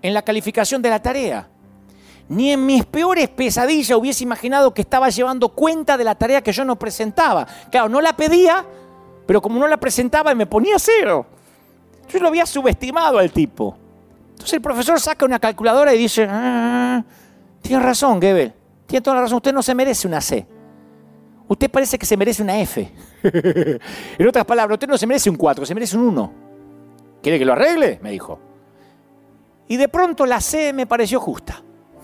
[0.02, 1.48] en la calificación de la tarea.
[2.32, 6.50] Ni en mis peores pesadillas hubiese imaginado que estaba llevando cuenta de la tarea que
[6.50, 7.46] yo no presentaba.
[7.70, 8.64] Claro, no la pedía,
[9.26, 11.26] pero como no la presentaba me ponía cero.
[12.08, 13.76] Yo lo había subestimado al tipo.
[14.30, 17.04] Entonces el profesor saca una calculadora y dice, ah,
[17.60, 18.54] tiene razón, Gebel,
[18.86, 20.46] tiene toda la razón, usted no se merece una C.
[21.48, 22.90] Usted parece que se merece una F.
[24.18, 26.32] en otras palabras, usted no se merece un 4, se merece un 1.
[27.22, 28.00] ¿Quiere que lo arregle?
[28.02, 28.38] Me dijo.
[29.68, 31.62] Y de pronto la C me pareció justa.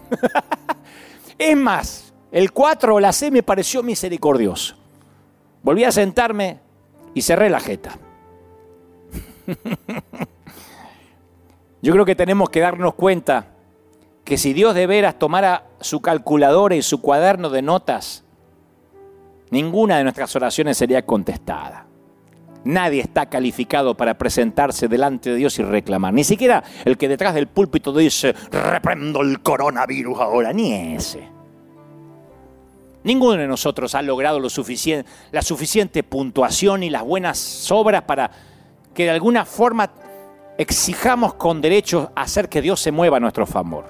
[1.38, 4.76] es más, el 4 o la C me pareció misericordioso.
[5.62, 6.60] Volví a sentarme
[7.14, 7.98] y cerré la jeta.
[11.82, 13.46] Yo creo que tenemos que darnos cuenta
[14.24, 18.24] que si Dios de veras tomara su calculadora y su cuaderno de notas,
[19.50, 21.87] ninguna de nuestras oraciones sería contestada.
[22.64, 26.12] Nadie está calificado para presentarse delante de Dios y reclamar.
[26.12, 31.28] Ni siquiera el que detrás del púlpito dice, reprendo el coronavirus ahora, ni ese.
[33.04, 38.30] Ninguno de nosotros ha logrado la suficiente puntuación y las buenas obras para
[38.92, 39.90] que de alguna forma
[40.58, 43.86] exijamos con derecho hacer que Dios se mueva a nuestro favor.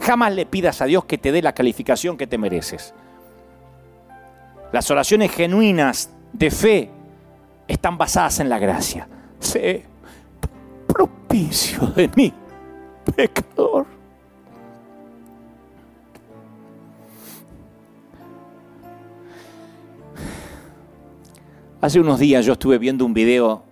[0.00, 2.94] Jamás le pidas a Dios que te dé la calificación que te mereces.
[4.72, 6.90] Las oraciones genuinas de fe
[7.68, 9.08] están basadas en la gracia.
[9.38, 9.84] Sé
[10.86, 12.32] propicio de mí,
[13.14, 13.86] pecador.
[21.80, 23.62] Hace unos días yo estuve viendo un video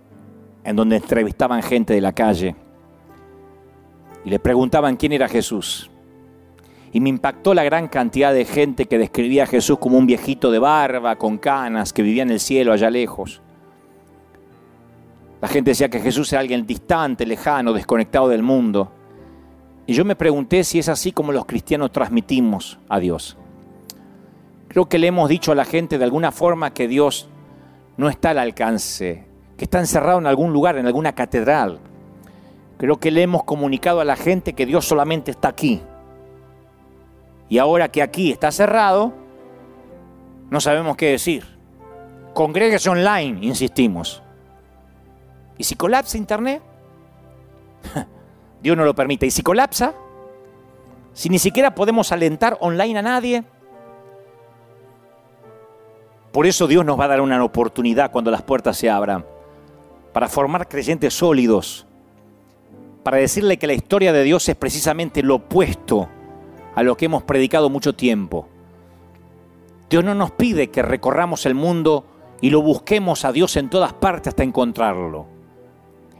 [0.63, 2.55] en donde entrevistaban gente de la calle
[4.23, 5.89] y le preguntaban quién era Jesús.
[6.91, 10.49] Y me impactó la gran cantidad de gente que describía a Jesús como un viejito
[10.49, 13.41] de barba, con canas, que vivía en el cielo allá lejos.
[15.45, 18.91] La gente decía que Jesús era alguien distante, lejano, desconectado del mundo.
[19.85, 23.37] Y yo me pregunté si es así como los cristianos transmitimos a Dios.
[24.69, 27.29] Creo que le hemos dicho a la gente de alguna forma que Dios
[27.95, 31.77] no está al alcance que está encerrado en algún lugar, en alguna catedral.
[32.79, 35.79] Creo que le hemos comunicado a la gente que Dios solamente está aquí.
[37.49, 39.13] Y ahora que aquí está cerrado,
[40.49, 41.45] no sabemos qué decir.
[42.33, 44.23] Congregues online, insistimos.
[45.57, 46.61] ¿Y si colapsa Internet?
[48.61, 49.25] Dios no lo permite.
[49.25, 49.93] ¿Y si colapsa?
[51.13, 53.43] Si ni siquiera podemos alentar online a nadie.
[56.31, 59.25] Por eso Dios nos va a dar una oportunidad cuando las puertas se abran
[60.11, 61.85] para formar creyentes sólidos,
[63.03, 66.09] para decirle que la historia de Dios es precisamente lo opuesto
[66.73, 68.47] a lo que hemos predicado mucho tiempo.
[69.89, 72.05] Dios no nos pide que recorramos el mundo
[72.41, 75.34] y lo busquemos a Dios en todas partes hasta encontrarlo.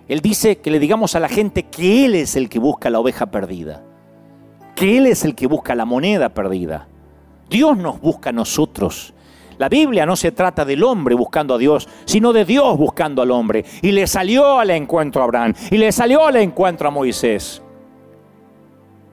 [0.07, 2.99] Él dice que le digamos a la gente que Él es el que busca la
[2.99, 3.83] oveja perdida,
[4.75, 6.87] que Él es el que busca la moneda perdida.
[7.49, 9.15] Dios nos busca a nosotros
[9.57, 13.31] la Biblia no se trata del hombre buscando a Dios, sino de Dios buscando al
[13.31, 13.63] hombre.
[13.81, 17.61] Y le salió al encuentro a Abraham, y le salió al encuentro a Moisés.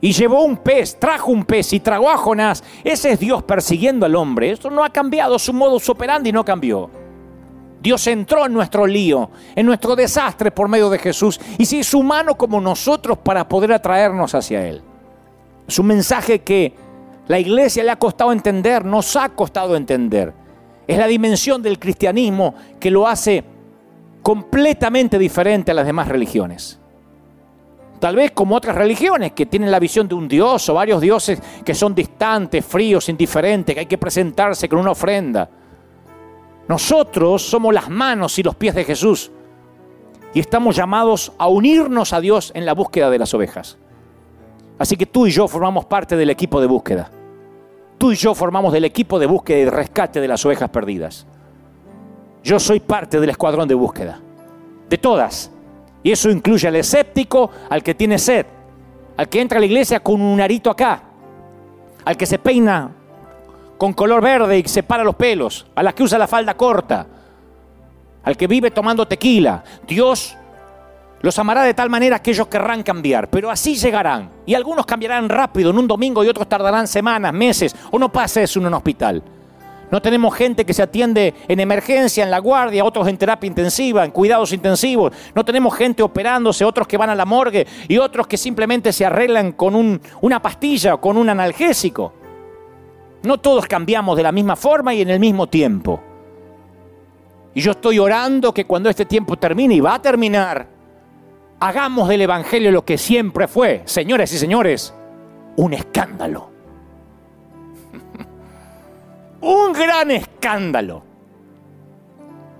[0.00, 2.64] Y llevó un pez, trajo un pez y tragó a Jonás.
[2.82, 4.50] Ese es Dios persiguiendo al hombre.
[4.50, 6.90] Esto no ha cambiado, su modus operandi no cambió.
[7.82, 11.98] Dios entró en nuestro lío, en nuestro desastre por medio de Jesús y se hizo
[11.98, 14.80] humano como nosotros para poder atraernos hacia Él.
[15.66, 16.72] Es un mensaje que
[17.26, 20.32] la iglesia le ha costado entender, nos ha costado entender.
[20.86, 23.42] Es la dimensión del cristianismo que lo hace
[24.22, 26.78] completamente diferente a las demás religiones.
[27.98, 31.40] Tal vez como otras religiones que tienen la visión de un dios o varios dioses
[31.64, 35.48] que son distantes, fríos, indiferentes, que hay que presentarse con una ofrenda.
[36.68, 39.30] Nosotros somos las manos y los pies de Jesús
[40.34, 43.78] y estamos llamados a unirnos a Dios en la búsqueda de las ovejas.
[44.78, 47.10] Así que tú y yo formamos parte del equipo de búsqueda.
[47.98, 51.26] Tú y yo formamos del equipo de búsqueda y rescate de las ovejas perdidas.
[52.42, 54.20] Yo soy parte del escuadrón de búsqueda.
[54.88, 55.52] De todas.
[56.02, 58.46] Y eso incluye al escéptico, al que tiene sed,
[59.16, 61.02] al que entra a la iglesia con un arito acá,
[62.04, 62.90] al que se peina
[63.78, 67.06] con color verde y se para los pelos, a la que usa la falda corta,
[68.22, 69.62] al que vive tomando tequila.
[69.86, 70.36] Dios
[71.22, 74.28] los amará de tal manera que ellos querrán cambiar, pero así llegarán.
[74.44, 78.42] Y algunos cambiarán rápido en un domingo y otros tardarán semanas, meses, o no pasa
[78.42, 79.22] eso en un hospital.
[79.92, 84.04] No tenemos gente que se atiende en emergencia, en la guardia, otros en terapia intensiva,
[84.04, 85.12] en cuidados intensivos.
[85.34, 89.04] No tenemos gente operándose, otros que van a la morgue y otros que simplemente se
[89.04, 92.14] arreglan con una pastilla o con un analgésico.
[93.22, 96.00] No todos cambiamos de la misma forma y en el mismo tiempo.
[97.54, 100.66] Y yo estoy orando que cuando este tiempo termine, y va a terminar,
[101.60, 104.94] hagamos del Evangelio lo que siempre fue, señores y señores,
[105.56, 106.50] un escándalo
[109.40, 111.02] un gran escándalo.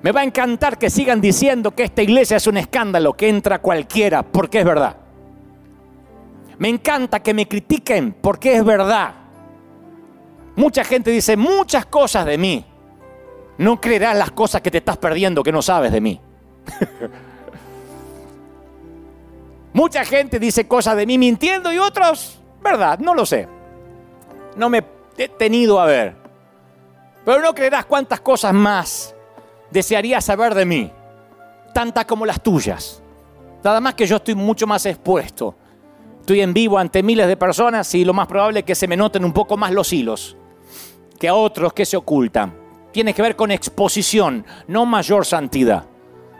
[0.03, 3.61] Me va a encantar que sigan diciendo que esta iglesia es un escándalo, que entra
[3.61, 4.97] cualquiera, porque es verdad.
[6.59, 9.15] Me encanta que me critiquen, porque es verdad.
[10.55, 12.64] Mucha gente dice muchas cosas de mí.
[13.59, 16.20] No creerás las cosas que te estás perdiendo que no sabes de mí.
[19.72, 23.48] Mucha gente dice cosas de mí mintiendo y otros, verdad, no lo sé.
[24.57, 24.84] No me
[25.16, 26.14] he tenido a ver.
[27.24, 29.14] Pero no creerás cuántas cosas más
[29.70, 30.92] desearías saber de mí,
[31.72, 33.03] tantas como las tuyas.
[33.64, 35.55] Nada más que yo estoy mucho más expuesto.
[36.20, 38.96] Estoy en vivo ante miles de personas y lo más probable es que se me
[38.96, 40.36] noten un poco más los hilos
[41.23, 42.53] que a otros que se ocultan.
[42.91, 45.85] Tiene que ver con exposición, no mayor santidad.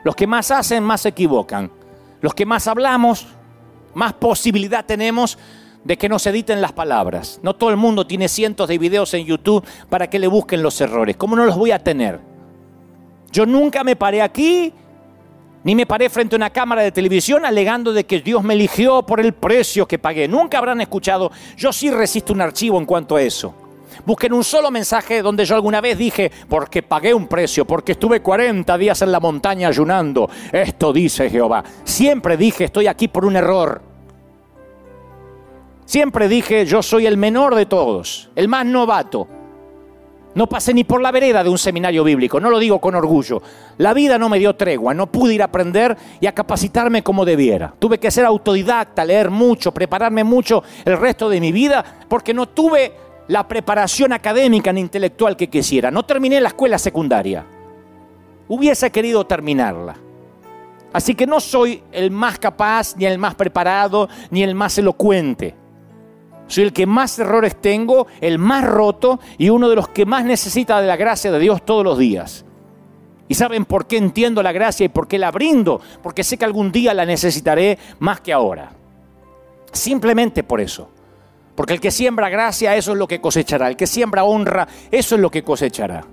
[0.03, 1.71] Los que más hacen, más se equivocan.
[2.21, 3.29] Los que más hablamos,
[3.95, 5.39] más posibilidad tenemos
[5.85, 7.39] de que nos editen las palabras.
[7.45, 10.81] No todo el mundo tiene cientos de videos en YouTube para que le busquen los
[10.81, 11.17] errores.
[11.17, 12.19] ¿Cómo no los voy a tener?
[13.31, 14.75] Yo nunca me paré aquí,
[15.63, 19.07] ni me paré frente a una cámara de televisión alegando de que Dios me eligió
[19.07, 20.27] por el precio que pagué.
[20.27, 21.31] Nunca habrán escuchado.
[21.57, 23.62] Yo sí resisto un archivo en cuanto a eso.
[24.05, 28.21] Busquen un solo mensaje donde yo alguna vez dije, porque pagué un precio, porque estuve
[28.21, 30.29] 40 días en la montaña ayunando.
[30.51, 31.63] Esto dice Jehová.
[31.85, 33.81] Siempre dije, estoy aquí por un error.
[35.85, 39.29] Siempre dije, yo soy el menor de todos, el más novato.
[40.35, 43.43] No pasé ni por la vereda de un seminario bíblico, no lo digo con orgullo.
[43.77, 47.27] La vida no me dio tregua, no pude ir a aprender y a capacitarme como
[47.27, 47.75] debiera.
[47.79, 52.49] Tuve que ser autodidacta, leer mucho, prepararme mucho el resto de mi vida, porque no
[52.49, 52.95] tuve
[53.29, 55.91] la preparación académica ni intelectual que quisiera.
[55.91, 57.45] No terminé la escuela secundaria.
[58.49, 59.97] Hubiese querido terminarla.
[60.93, 65.55] Así que no soy el más capaz, ni el más preparado, ni el más elocuente.
[66.49, 70.25] Soy el que más errores tengo, el más roto y uno de los que más
[70.25, 72.45] necesita de la gracia de Dios todos los días.
[73.29, 75.81] ¿Y saben por qué entiendo la gracia y por qué la brindo?
[76.03, 78.73] Porque sé que algún día la necesitaré más que ahora.
[79.73, 80.91] Simplemente por eso.
[81.63, 83.69] Porque el que siembra gracia, eso es lo que cosechará.
[83.69, 86.05] El que siembra honra, eso es lo que cosechará.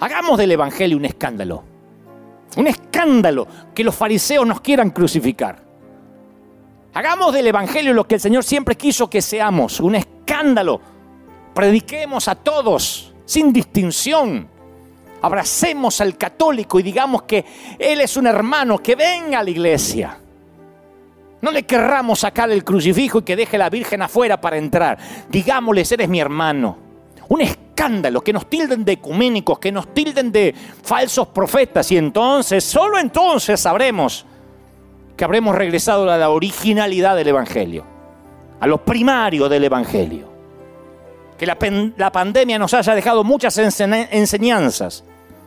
[0.00, 1.62] Hagamos del Evangelio un escándalo.
[2.56, 5.62] Un escándalo que los fariseos nos quieran crucificar.
[6.94, 10.80] Hagamos del Evangelio lo que el Señor siempre quiso que seamos, un escándalo.
[11.54, 14.48] Prediquemos a todos, sin distinción.
[15.20, 17.44] Abracemos al católico y digamos que
[17.78, 20.23] Él es un hermano, que venga a la iglesia.
[21.44, 24.96] No le querramos sacar el crucifijo y que deje la Virgen afuera para entrar.
[25.28, 26.78] Digámosles, eres mi hermano.
[27.28, 31.92] Un escándalo, que nos tilden de ecuménicos, que nos tilden de falsos profetas.
[31.92, 34.24] Y entonces, solo entonces sabremos
[35.18, 37.84] que habremos regresado a la originalidad del Evangelio,
[38.58, 40.32] a lo primario del Evangelio.
[41.36, 45.04] Que la, pandemia nos haya dejado muchas enseñanzas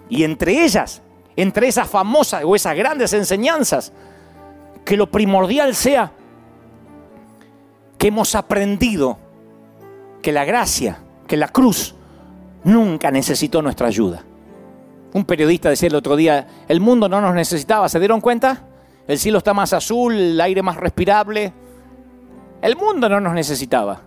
[0.09, 1.01] y entre ellas,
[1.35, 3.91] entre esas famosas o esas grandes enseñanzas,
[4.87, 6.13] que lo primordial sea
[7.97, 9.17] que hemos aprendido
[10.21, 11.93] que la gracia, que la cruz
[12.63, 14.23] nunca necesitó nuestra ayuda.
[15.11, 18.63] Un periodista decía el otro día, el mundo no nos necesitaba, ¿se dieron cuenta?
[19.09, 21.51] El cielo está más azul, el aire más respirable.
[22.61, 23.99] El mundo no nos necesitaba.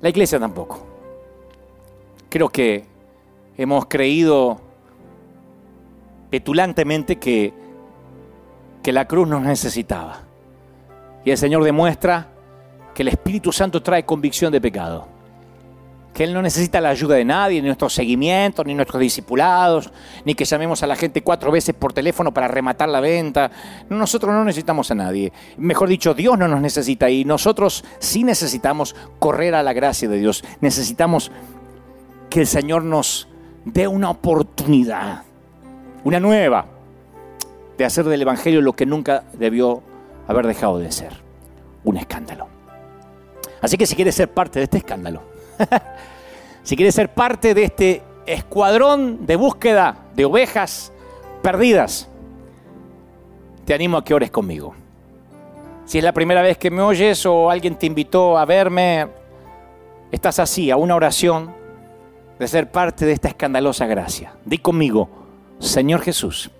[0.00, 0.86] La iglesia tampoco.
[2.28, 2.86] Creo que
[3.56, 4.60] hemos creído
[6.30, 7.61] petulantemente que,
[8.82, 10.20] que la cruz nos necesitaba.
[11.24, 12.28] Y el Señor demuestra
[12.94, 15.12] que el Espíritu Santo trae convicción de pecado
[16.12, 19.90] que Él no necesita la ayuda de nadie, ni nuestros seguimientos, ni nuestros discipulados,
[20.24, 23.50] ni que llamemos a la gente cuatro veces por teléfono para rematar la venta.
[23.88, 25.32] Nosotros no necesitamos a nadie.
[25.56, 30.18] Mejor dicho, Dios no nos necesita y nosotros sí necesitamos correr a la gracia de
[30.18, 30.44] Dios.
[30.60, 31.30] Necesitamos
[32.28, 33.28] que el Señor nos
[33.64, 35.22] dé una oportunidad,
[36.04, 36.66] una nueva,
[37.78, 39.82] de hacer del Evangelio lo que nunca debió
[40.26, 41.12] haber dejado de ser.
[41.84, 42.46] un escándalo.
[43.60, 45.22] Así que si quieres ser parte de este escándalo,
[46.62, 50.92] si quieres ser parte de este escuadrón de búsqueda de ovejas
[51.42, 52.08] perdidas,
[53.64, 54.74] te animo a que ores conmigo.
[55.84, 59.08] Si es la primera vez que me oyes o alguien te invitó a verme,
[60.12, 61.52] estás así, a una oración
[62.38, 64.34] de ser parte de esta escandalosa gracia.
[64.44, 65.08] Di conmigo,
[65.58, 66.50] Señor Jesús,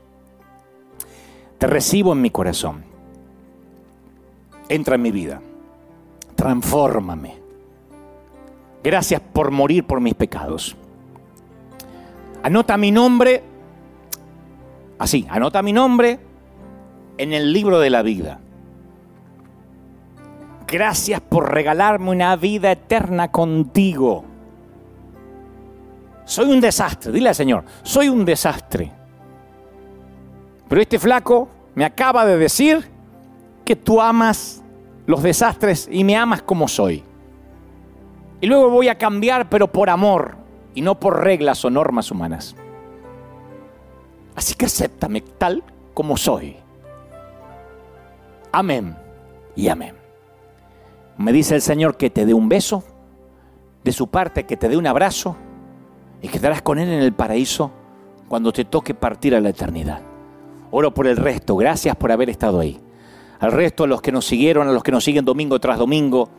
[1.63, 2.83] te recibo en mi corazón.
[4.69, 5.41] Entra en mi vida.
[6.35, 7.39] Transfórmame.
[8.83, 10.77] Gracias por morir por mis pecados.
[12.43, 13.45] Anota mi nombre,
[14.99, 16.19] así, anota mi nombre
[17.17, 18.41] en el libro de la vida.
[20.67, 24.25] Gracias por regalarme una vida eterna contigo.
[26.25, 29.02] Soy un desastre, dile al Señor, soy un desastre.
[30.73, 32.89] Pero este flaco me acaba de decir
[33.63, 34.63] que tú amas
[35.05, 37.05] los desastres y me amas como soy.
[38.41, 40.39] Y luego voy a cambiar, pero por amor
[40.75, 42.57] y no por reglas o normas humanas.
[44.35, 45.63] Así que acéptame tal
[45.93, 46.57] como soy.
[48.51, 48.97] Amén
[49.55, 49.95] y amén.
[51.19, 52.83] Me dice el Señor que te dé un beso,
[53.85, 55.37] de su parte que te dé un abrazo
[56.23, 57.71] y quedarás con Él en el paraíso
[58.27, 60.12] cuando te toque partir a la eternidad.
[60.75, 62.81] Oro por el resto, gracias por haber estado ahí.
[63.41, 66.31] Al resto, a los que nos siguieron, a los que nos siguen domingo tras domingo,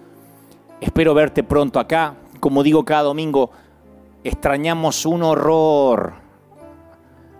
[0.82, 2.16] espero verte pronto acá.
[2.40, 3.52] Como digo cada domingo,
[4.24, 6.14] extrañamos un horror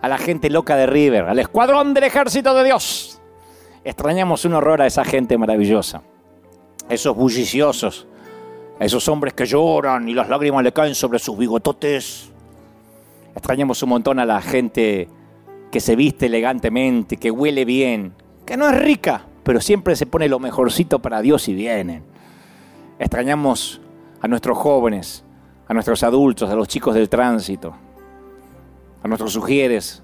[0.00, 3.20] a la gente loca de River, al escuadrón del ejército de Dios.
[3.82, 6.00] Extrañamos un horror a esa gente maravillosa,
[6.88, 8.06] a esos bulliciosos,
[8.78, 12.30] a esos hombres que lloran y las lágrimas le caen sobre sus bigototes.
[13.34, 15.08] Extrañamos un montón a la gente
[15.74, 18.14] que se viste elegantemente, que huele bien,
[18.46, 22.04] que no es rica, pero siempre se pone lo mejorcito para Dios y vienen.
[23.00, 23.80] Extrañamos
[24.20, 25.24] a nuestros jóvenes,
[25.66, 27.74] a nuestros adultos, a los chicos del tránsito,
[29.02, 30.00] a nuestros sugieres,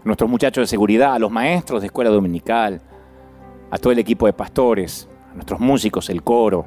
[0.00, 2.80] a nuestros muchachos de seguridad, a los maestros de escuela dominical,
[3.70, 6.64] a todo el equipo de pastores, a nuestros músicos, el coro.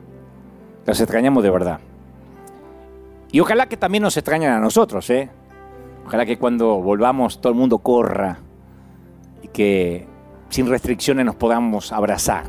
[0.86, 1.80] Los extrañamos de verdad.
[3.32, 5.27] Y ojalá que también nos extrañen a nosotros, ¿eh?
[6.06, 8.40] Ojalá que cuando volvamos todo el mundo corra
[9.41, 10.07] y que
[10.49, 12.45] sin restricciones nos podamos abrazar.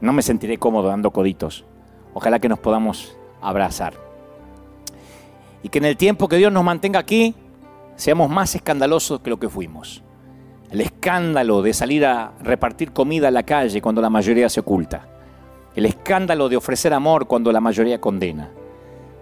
[0.00, 1.66] No me sentiré cómodo dando coditos.
[2.14, 3.92] Ojalá que nos podamos abrazar.
[5.62, 7.34] Y que en el tiempo que Dios nos mantenga aquí,
[7.96, 10.02] seamos más escandalosos que lo que fuimos.
[10.70, 15.06] El escándalo de salir a repartir comida a la calle cuando la mayoría se oculta.
[15.74, 18.50] El escándalo de ofrecer amor cuando la mayoría condena.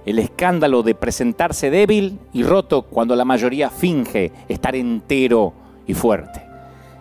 [0.09, 5.53] El escándalo de presentarse débil y roto cuando la mayoría finge estar entero
[5.87, 6.43] y fuerte.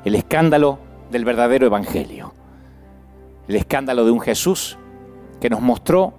[0.03, 0.77] El escándalo
[1.09, 2.33] del verdadero evangelio.
[3.47, 4.77] El escándalo de un Jesús
[5.39, 6.15] que nos mostró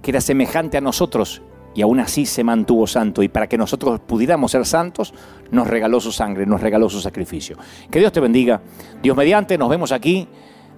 [0.00, 1.42] que era semejante a nosotros
[1.74, 3.22] y aún así se mantuvo santo.
[3.22, 5.12] Y para que nosotros pudiéramos ser santos,
[5.50, 7.58] nos regaló su sangre, nos regaló su sacrificio.
[7.90, 8.62] Que Dios te bendiga.
[9.02, 10.26] Dios mediante, nos vemos aquí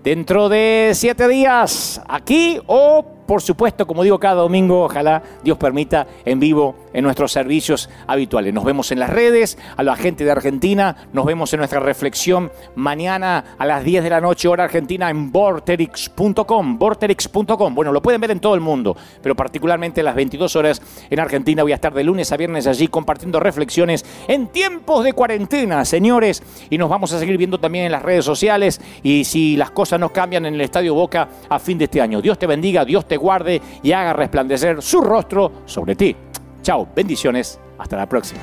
[0.02, 6.06] dentro de siete días, aquí o por supuesto, como digo cada domingo, ojalá Dios permita
[6.24, 8.52] en vivo en nuestros servicios habituales.
[8.52, 12.50] Nos vemos en las redes, a la gente de Argentina, nos vemos en nuestra reflexión
[12.74, 17.74] mañana a las 10 de la noche hora argentina en vorterix.com, vorterix.com.
[17.74, 21.20] Bueno, lo pueden ver en todo el mundo, pero particularmente a las 22 horas en
[21.20, 25.84] Argentina voy a estar de lunes a viernes allí compartiendo reflexiones en tiempos de cuarentena,
[25.84, 29.70] señores, y nos vamos a seguir viendo también en las redes sociales y si las
[29.70, 32.20] cosas nos cambian en el Estadio Boca a fin de este año.
[32.20, 36.16] Dios te bendiga, Dios guarde y haga resplandecer su rostro sobre ti.
[36.62, 38.40] Chao, bendiciones, hasta la próxima.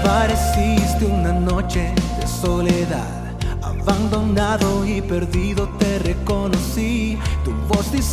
[0.00, 5.87] Apareciste una noche de soledad, abandonado y perdido te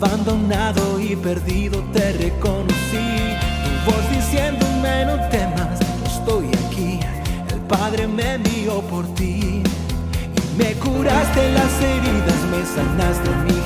[0.00, 3.34] Abandonado y perdido te reconocí.
[3.64, 7.00] Tu voz diciéndome no temas, estoy aquí.
[7.52, 9.62] El Padre me envió por ti.
[9.62, 13.57] Y me curaste las heridas, me sanaste mi Jesús.